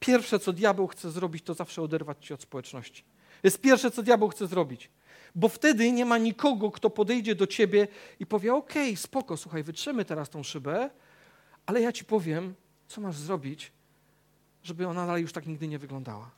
pierwsze, 0.00 0.38
co 0.38 0.52
diabeł 0.52 0.86
chce 0.86 1.10
zrobić, 1.10 1.44
to 1.44 1.54
zawsze 1.54 1.82
oderwać 1.82 2.26
cię 2.26 2.34
od 2.34 2.42
społeczności. 2.42 3.04
Jest 3.42 3.60
pierwsze, 3.60 3.90
co 3.90 4.02
diabeł 4.02 4.28
chce 4.28 4.46
zrobić. 4.46 4.90
Bo 5.34 5.48
wtedy 5.48 5.92
nie 5.92 6.04
ma 6.04 6.18
nikogo, 6.18 6.70
kto 6.70 6.90
podejdzie 6.90 7.34
do 7.34 7.46
ciebie 7.46 7.88
i 8.20 8.26
powie: 8.26 8.54
OK, 8.54 8.72
spoko, 8.96 9.36
słuchaj, 9.36 9.62
wytrzemy 9.62 10.04
teraz 10.04 10.30
tą 10.30 10.42
szybę, 10.42 10.90
ale 11.66 11.80
ja 11.80 11.92
ci 11.92 12.04
powiem, 12.04 12.54
co 12.88 13.00
masz 13.00 13.16
zrobić, 13.16 13.72
żeby 14.62 14.88
ona 14.88 15.06
dalej 15.06 15.22
już 15.22 15.32
tak 15.32 15.46
nigdy 15.46 15.68
nie 15.68 15.78
wyglądała. 15.78 16.30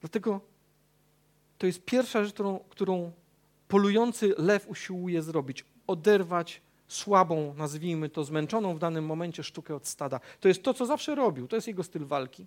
Dlatego 0.00 0.40
to 1.58 1.66
jest 1.66 1.84
pierwsza 1.84 2.24
rzecz, 2.24 2.34
którą, 2.34 2.58
którą 2.58 3.12
polujący 3.74 4.34
lew 4.38 4.68
usiłuje 4.68 5.22
zrobić. 5.22 5.64
Oderwać 5.86 6.60
słabą, 6.88 7.54
nazwijmy 7.56 8.08
to, 8.08 8.24
zmęczoną 8.24 8.74
w 8.74 8.78
danym 8.78 9.06
momencie 9.06 9.42
sztukę 9.42 9.74
od 9.74 9.88
stada. 9.88 10.20
To 10.40 10.48
jest 10.48 10.62
to, 10.62 10.74
co 10.74 10.86
zawsze 10.86 11.14
robił. 11.14 11.48
To 11.48 11.56
jest 11.56 11.68
jego 11.68 11.84
styl 11.84 12.06
walki. 12.06 12.46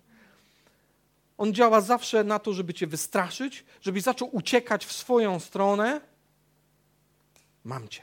On 1.38 1.54
działa 1.54 1.80
zawsze 1.80 2.24
na 2.24 2.38
to, 2.38 2.52
żeby 2.52 2.74
cię 2.74 2.86
wystraszyć, 2.86 3.64
żebyś 3.80 4.02
zaczął 4.02 4.28
uciekać 4.32 4.86
w 4.86 4.92
swoją 4.92 5.40
stronę. 5.40 6.00
Mam 7.64 7.88
cię. 7.88 8.02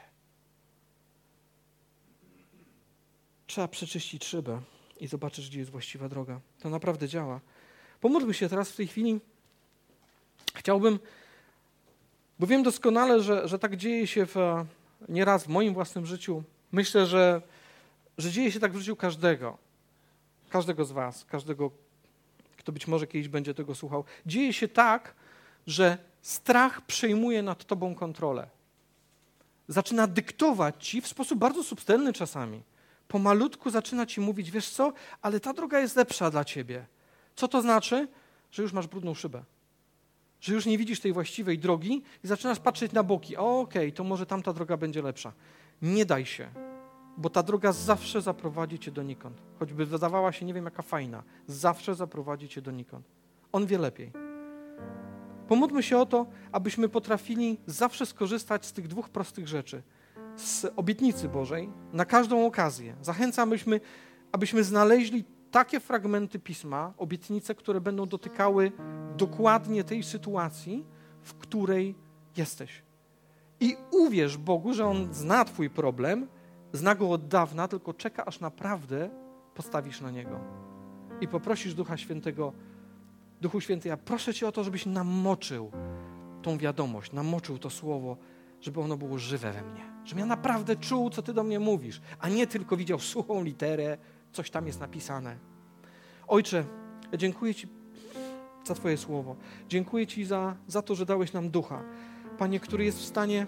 Trzeba 3.47 3.67
przeczyścić 3.67 4.26
szybę 4.26 4.61
i 4.99 5.07
zobaczysz, 5.07 5.49
gdzie 5.49 5.59
jest 5.59 5.71
właściwa 5.71 6.09
droga. 6.09 6.39
To 6.59 6.69
naprawdę 6.69 7.07
działa. 7.07 7.39
Pomódlmy 8.01 8.34
się 8.34 8.49
teraz 8.49 8.71
w 8.71 8.76
tej 8.76 8.88
chwili. 8.88 9.19
Chciałbym, 10.55 10.99
bo 12.39 12.47
wiem 12.47 12.63
doskonale, 12.63 13.21
że, 13.21 13.47
że 13.47 13.59
tak 13.59 13.75
dzieje 13.75 14.07
się 14.07 14.25
w, 14.25 14.36
nieraz 15.09 15.43
w 15.43 15.47
moim 15.47 15.73
własnym 15.73 16.05
życiu. 16.05 16.43
Myślę, 16.71 17.05
że, 17.05 17.41
że 18.17 18.31
dzieje 18.31 18.51
się 18.51 18.59
tak 18.59 18.73
w 18.73 18.77
życiu 18.77 18.95
każdego. 18.95 19.57
Każdego 20.49 20.86
z 20.86 20.91
Was, 20.91 21.25
każdego, 21.25 21.71
kto 22.57 22.71
być 22.71 22.88
może 22.88 23.07
kiedyś 23.07 23.27
będzie 23.27 23.53
tego 23.53 23.75
słuchał. 23.75 24.03
Dzieje 24.25 24.53
się 24.53 24.67
tak, 24.67 25.15
że 25.67 25.97
strach 26.21 26.81
przejmuje 26.81 27.43
nad 27.43 27.65
Tobą 27.65 27.95
kontrolę. 27.95 28.47
Zaczyna 29.67 30.07
dyktować 30.07 30.88
Ci 30.88 31.01
w 31.01 31.07
sposób 31.07 31.39
bardzo 31.39 31.63
subtelny 31.63 32.13
czasami 32.13 32.61
pomalutku 33.07 33.69
zaczyna 33.69 34.05
ci 34.05 34.21
mówić, 34.21 34.51
wiesz 34.51 34.69
co, 34.69 34.93
ale 35.21 35.39
ta 35.39 35.53
droga 35.53 35.79
jest 35.79 35.95
lepsza 35.95 36.31
dla 36.31 36.45
ciebie. 36.45 36.86
Co 37.36 37.47
to 37.47 37.61
znaczy? 37.61 38.07
Że 38.51 38.63
już 38.63 38.73
masz 38.73 38.88
brudną 38.88 39.13
szybę. 39.13 39.43
Że 40.41 40.53
już 40.53 40.65
nie 40.65 40.77
widzisz 40.77 40.99
tej 40.99 41.13
właściwej 41.13 41.59
drogi 41.59 42.03
i 42.23 42.27
zaczynasz 42.27 42.59
patrzeć 42.59 42.91
na 42.91 43.03
boki. 43.03 43.38
Okej, 43.38 43.63
okay, 43.63 43.91
to 43.91 44.03
może 44.03 44.25
tamta 44.25 44.53
droga 44.53 44.77
będzie 44.77 45.01
lepsza. 45.01 45.33
Nie 45.81 46.05
daj 46.05 46.25
się, 46.25 46.49
bo 47.17 47.29
ta 47.29 47.43
droga 47.43 47.71
zawsze 47.71 48.21
zaprowadzi 48.21 48.79
cię 48.79 48.91
donikąd. 48.91 49.41
Choćby 49.59 49.86
wydawała 49.86 50.31
się 50.31 50.45
nie 50.45 50.53
wiem 50.53 50.65
jaka 50.65 50.81
fajna, 50.81 51.23
zawsze 51.47 51.95
zaprowadzi 51.95 52.49
cię 52.49 52.61
donikąd. 52.61 53.05
On 53.51 53.65
wie 53.65 53.77
lepiej. 53.77 54.11
Pomódlmy 55.47 55.83
się 55.83 55.97
o 55.97 56.05
to, 56.05 56.25
abyśmy 56.51 56.89
potrafili 56.89 57.57
zawsze 57.67 58.05
skorzystać 58.05 58.65
z 58.65 58.73
tych 58.73 58.88
dwóch 58.88 59.09
prostych 59.09 59.47
rzeczy. 59.47 59.83
Z 60.36 60.65
obietnicy 60.75 61.29
Bożej 61.29 61.69
na 61.93 62.05
każdą 62.05 62.45
okazję. 62.45 62.95
Zachęcam, 63.01 63.49
abyśmy, 63.49 63.79
abyśmy 64.31 64.63
znaleźli 64.63 65.23
takie 65.51 65.79
fragmenty 65.79 66.39
pisma, 66.39 66.93
obietnice, 66.97 67.55
które 67.55 67.81
będą 67.81 68.05
dotykały 68.05 68.71
dokładnie 69.18 69.84
tej 69.84 70.03
sytuacji, 70.03 70.86
w 71.22 71.34
której 71.34 71.95
jesteś. 72.38 72.82
I 73.59 73.76
uwierz 73.91 74.38
Bogu, 74.38 74.74
że 74.74 74.86
On 74.86 75.13
zna 75.13 75.45
Twój 75.45 75.70
problem, 75.70 76.28
zna 76.74 76.95
go 76.95 77.11
od 77.11 77.28
dawna, 77.28 77.68
tylko 77.68 77.93
czeka, 77.93 78.26
aż 78.26 78.39
naprawdę 78.39 79.09
postawisz 79.55 80.01
na 80.01 80.11
niego. 80.11 80.39
I 81.22 81.28
poprosisz 81.28 81.74
Ducha 81.74 81.97
Świętego, 81.97 82.53
Duchu 83.41 83.61
Święty, 83.61 83.89
ja 83.89 83.97
proszę 83.97 84.34
Cię 84.34 84.47
o 84.47 84.51
to, 84.51 84.63
żebyś 84.63 84.86
namoczył 84.86 85.72
tą 86.41 86.57
wiadomość, 86.57 87.11
namoczył 87.11 87.57
to 87.57 87.70
słowo, 87.70 88.18
żeby 88.61 88.82
ono 88.82 88.97
było 88.97 89.18
żywe 89.18 89.51
we 89.51 89.61
mnie. 89.61 89.82
Żebym 90.03 90.20
ja 90.20 90.26
naprawdę 90.26 90.76
czuł, 90.76 91.09
co 91.09 91.22
Ty 91.22 91.34
do 91.34 91.43
mnie 91.43 91.59
mówisz, 91.59 92.01
a 92.20 92.30
nie 92.30 92.47
tylko 92.47 92.78
widział 92.78 92.99
suchą 93.13 93.43
literę, 93.43 93.97
coś 94.32 94.51
tam 94.51 94.68
jest 94.68 94.80
napisane. 94.80 95.38
Ojcze, 96.28 96.66
dziękuję 97.18 97.55
Ci 97.55 97.68
za 98.66 98.74
Twoje 98.74 98.97
słowo. 98.97 99.36
Dziękuję 99.70 100.07
Ci 100.07 100.26
za, 100.26 100.55
za 100.68 100.82
to, 100.82 100.95
że 100.95 101.05
dałeś 101.05 101.34
nam 101.34 101.49
ducha. 101.49 101.84
Panie, 102.38 102.59
który 102.59 102.86
jest 102.86 102.99
w 102.99 103.05
stanie 103.05 103.47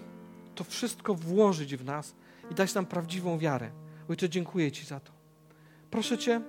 to 0.55 0.63
wszystko 0.63 1.15
włożyć 1.15 1.75
w 1.75 1.85
nas 1.85 2.15
i 2.51 2.55
dać 2.55 2.73
nam 2.73 2.85
prawdziwą 2.85 3.37
wiarę. 3.37 3.71
Ojcze, 4.09 4.29
dziękuję 4.29 4.71
Ci 4.71 4.85
za 4.85 4.99
to. 4.99 5.11
Proszę 5.91 6.17
Cię, 6.17 6.41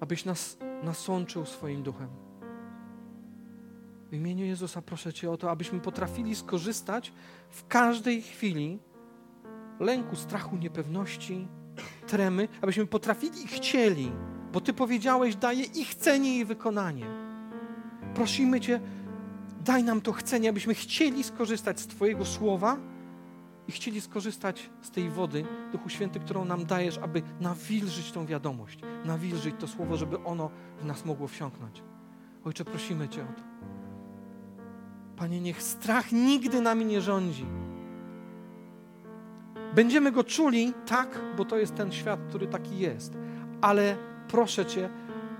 abyś 0.00 0.24
nas 0.24 0.58
nasączył 0.82 1.46
swoim 1.46 1.82
duchem. 1.82 2.08
W 4.10 4.14
imieniu 4.14 4.44
Jezusa 4.44 4.82
proszę 4.82 5.12
Cię 5.12 5.30
o 5.30 5.36
to, 5.36 5.50
abyśmy 5.50 5.80
potrafili 5.80 6.36
skorzystać 6.36 7.12
w 7.50 7.66
każdej 7.66 8.22
chwili 8.22 8.78
lęku, 9.80 10.16
strachu, 10.16 10.56
niepewności, 10.56 11.48
tremy, 12.06 12.48
abyśmy 12.62 12.86
potrafili 12.86 13.44
i 13.44 13.46
chcieli, 13.46 14.12
bo 14.52 14.60
Ty 14.60 14.72
powiedziałeś, 14.72 15.36
daję 15.36 15.64
i 15.64 15.84
chcenie, 15.84 16.38
i 16.38 16.44
wykonanie. 16.44 17.06
Prosimy 18.14 18.60
Cię, 18.60 18.80
daj 19.64 19.84
nam 19.84 20.00
to 20.00 20.12
chcenie, 20.12 20.48
abyśmy 20.48 20.74
chcieli 20.74 21.24
skorzystać 21.24 21.80
z 21.80 21.86
Twojego 21.86 22.24
słowa 22.24 22.76
i 23.68 23.72
chcieli 23.72 24.00
skorzystać 24.00 24.70
z 24.82 24.90
tej 24.90 25.10
wody, 25.10 25.44
Duchu 25.72 25.88
Święty, 25.88 26.20
którą 26.20 26.44
nam 26.44 26.66
dajesz, 26.66 26.98
aby 26.98 27.22
nawilżyć 27.40 28.12
tą 28.12 28.26
wiadomość, 28.26 28.78
nawilżyć 29.04 29.54
to 29.58 29.68
słowo, 29.68 29.96
żeby 29.96 30.24
ono 30.24 30.50
w 30.80 30.84
nas 30.84 31.04
mogło 31.04 31.28
wsiąknąć. 31.28 31.82
Ojcze, 32.44 32.64
prosimy 32.64 33.08
Cię 33.08 33.22
o 33.22 33.32
to. 33.32 33.42
Panie, 35.16 35.40
niech 35.40 35.62
strach 35.62 36.12
nigdy 36.12 36.60
nami 36.60 36.84
nie 36.84 37.00
rządzi. 37.00 37.46
Będziemy 39.74 40.12
go 40.12 40.24
czuli, 40.24 40.72
tak, 40.86 41.20
bo 41.36 41.44
to 41.44 41.56
jest 41.56 41.74
ten 41.74 41.92
świat, 41.92 42.20
który 42.28 42.46
taki 42.46 42.78
jest. 42.78 43.18
Ale 43.60 43.96
proszę 44.28 44.66
Cię, 44.66 44.90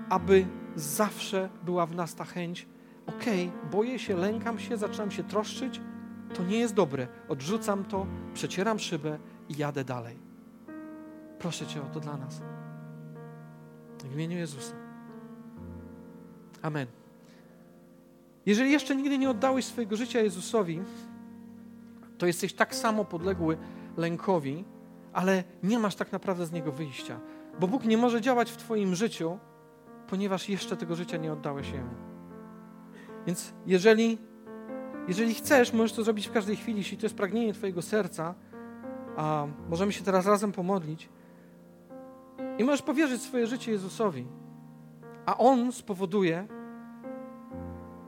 aby 0.09 0.45
zawsze 0.75 1.49
była 1.65 1.85
w 1.85 1.95
nas 1.95 2.15
ta 2.15 2.23
chęć, 2.25 2.67
okej, 3.07 3.47
okay, 3.47 3.69
boję 3.71 3.99
się, 3.99 4.15
lękam 4.15 4.59
się, 4.59 4.77
zaczynam 4.77 5.11
się 5.11 5.23
troszczyć, 5.23 5.81
to 6.33 6.43
nie 6.43 6.59
jest 6.59 6.73
dobre. 6.73 7.07
Odrzucam 7.29 7.85
to, 7.85 8.05
przecieram 8.33 8.79
szybę 8.79 9.19
i 9.49 9.57
jadę 9.57 9.83
dalej. 9.83 10.17
Proszę 11.39 11.67
Cię 11.67 11.81
o 11.81 11.85
to 11.85 11.99
dla 11.99 12.17
nas. 12.17 12.41
W 14.03 14.13
imieniu 14.13 14.37
Jezusa. 14.37 14.75
Amen. 16.61 16.87
Jeżeli 18.45 18.71
jeszcze 18.71 18.95
nigdy 18.95 19.17
nie 19.17 19.29
oddałeś 19.29 19.65
swojego 19.65 19.95
życia 19.95 20.21
Jezusowi, 20.21 20.81
to 22.17 22.25
jesteś 22.25 22.53
tak 22.53 22.75
samo 22.75 23.05
podległy 23.05 23.57
lękowi, 23.97 24.65
ale 25.13 25.43
nie 25.63 25.79
masz 25.79 25.95
tak 25.95 26.11
naprawdę 26.11 26.45
z 26.45 26.51
niego 26.51 26.71
wyjścia. 26.71 27.19
Bo 27.59 27.67
Bóg 27.67 27.85
nie 27.85 27.97
może 27.97 28.21
działać 28.21 28.51
w 28.51 28.57
Twoim 28.57 28.95
życiu, 28.95 29.39
ponieważ 30.07 30.49
jeszcze 30.49 30.77
tego 30.77 30.95
życia 30.95 31.17
nie 31.17 31.33
oddałeś 31.33 31.71
Jemu. 31.71 31.93
Więc 33.27 33.53
jeżeli, 33.65 34.17
jeżeli 35.07 35.33
chcesz, 35.33 35.73
możesz 35.73 35.93
to 35.93 36.03
zrobić 36.03 36.27
w 36.27 36.31
każdej 36.31 36.55
chwili, 36.55 36.77
jeśli 36.77 36.97
to 36.97 37.05
jest 37.05 37.15
pragnienie 37.15 37.53
Twojego 37.53 37.81
serca, 37.81 38.35
a 39.17 39.47
możemy 39.69 39.91
się 39.91 40.03
teraz 40.03 40.25
razem 40.25 40.51
pomodlić 40.51 41.09
i 42.57 42.63
możesz 42.63 42.81
powierzyć 42.81 43.21
swoje 43.21 43.47
życie 43.47 43.71
Jezusowi, 43.71 44.27
a 45.25 45.37
On 45.37 45.71
spowoduje, 45.71 46.47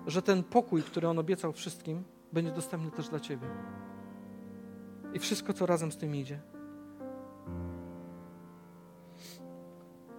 że 0.08 0.22
ten 0.22 0.44
pokój, 0.44 0.84
który 0.84 1.08
On 1.08 1.20
obiecał 1.20 1.54
wszystkim, 1.54 2.04
będzie 2.34 2.52
dostępny 2.52 2.92
też 2.92 3.10
dla 3.10 3.20
Ciebie. 3.20 3.48
I 5.14 5.20
wszystko, 5.20 5.54
co 5.54 5.66
razem 5.66 5.92
z 5.92 5.98
tym 5.98 6.16
idzie. 6.16 6.40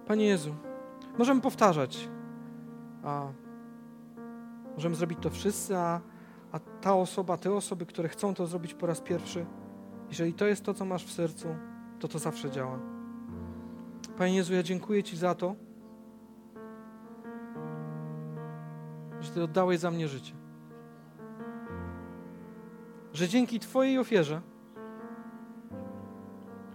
Panie 0.07 0.25
Jezu, 0.25 0.55
możemy 1.17 1.41
powtarzać, 1.41 2.09
a 3.03 3.27
możemy 4.75 4.95
zrobić 4.95 5.19
to 5.21 5.29
wszyscy, 5.29 5.77
a, 5.77 6.01
a 6.51 6.59
ta 6.59 6.95
osoba, 6.95 7.37
te 7.37 7.53
osoby, 7.53 7.85
które 7.85 8.09
chcą 8.09 8.33
to 8.33 8.47
zrobić 8.47 8.73
po 8.73 8.87
raz 8.87 9.01
pierwszy, 9.01 9.45
jeżeli 10.09 10.33
to 10.33 10.45
jest 10.45 10.63
to, 10.63 10.73
co 10.73 10.85
masz 10.85 11.05
w 11.05 11.11
sercu, 11.11 11.47
to 11.99 12.07
to 12.07 12.19
zawsze 12.19 12.51
działa. 12.51 12.79
Panie 14.17 14.35
Jezu, 14.35 14.53
ja 14.53 14.63
dziękuję 14.63 15.03
Ci 15.03 15.17
za 15.17 15.35
to, 15.35 15.55
że 19.21 19.31
Ty 19.31 19.43
oddałeś 19.43 19.79
za 19.79 19.91
mnie 19.91 20.07
życie. 20.07 20.33
Że 23.13 23.27
dzięki 23.27 23.59
Twojej 23.59 23.99
ofierze 23.99 24.41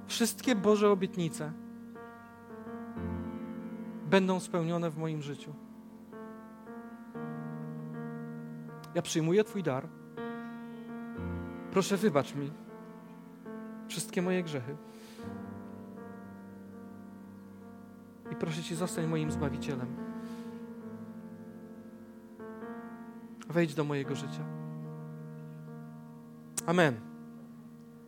wszystkie 0.07 0.55
Boże 0.55 0.91
obietnice 0.91 1.62
będą 4.13 4.41
spełnione 4.41 4.91
w 4.91 4.99
moim 4.99 5.23
życiu. 5.23 5.55
Ja 8.95 9.03
przyjmuję 9.03 9.45
Twój 9.45 9.63
dar. 9.63 9.89
Proszę, 11.71 11.97
wybacz 11.97 12.35
mi 12.35 12.51
wszystkie 13.89 14.23
moje 14.23 14.43
grzechy. 14.43 14.77
I 18.33 18.37
proszę 18.37 18.63
Cię, 18.63 18.77
zostań 18.77 19.07
moim 19.07 19.31
Zbawicielem. 19.31 19.97
Wejdź 23.49 23.75
do 23.75 23.85
mojego 23.85 24.15
życia. 24.15 24.45
Amen. 26.67 27.12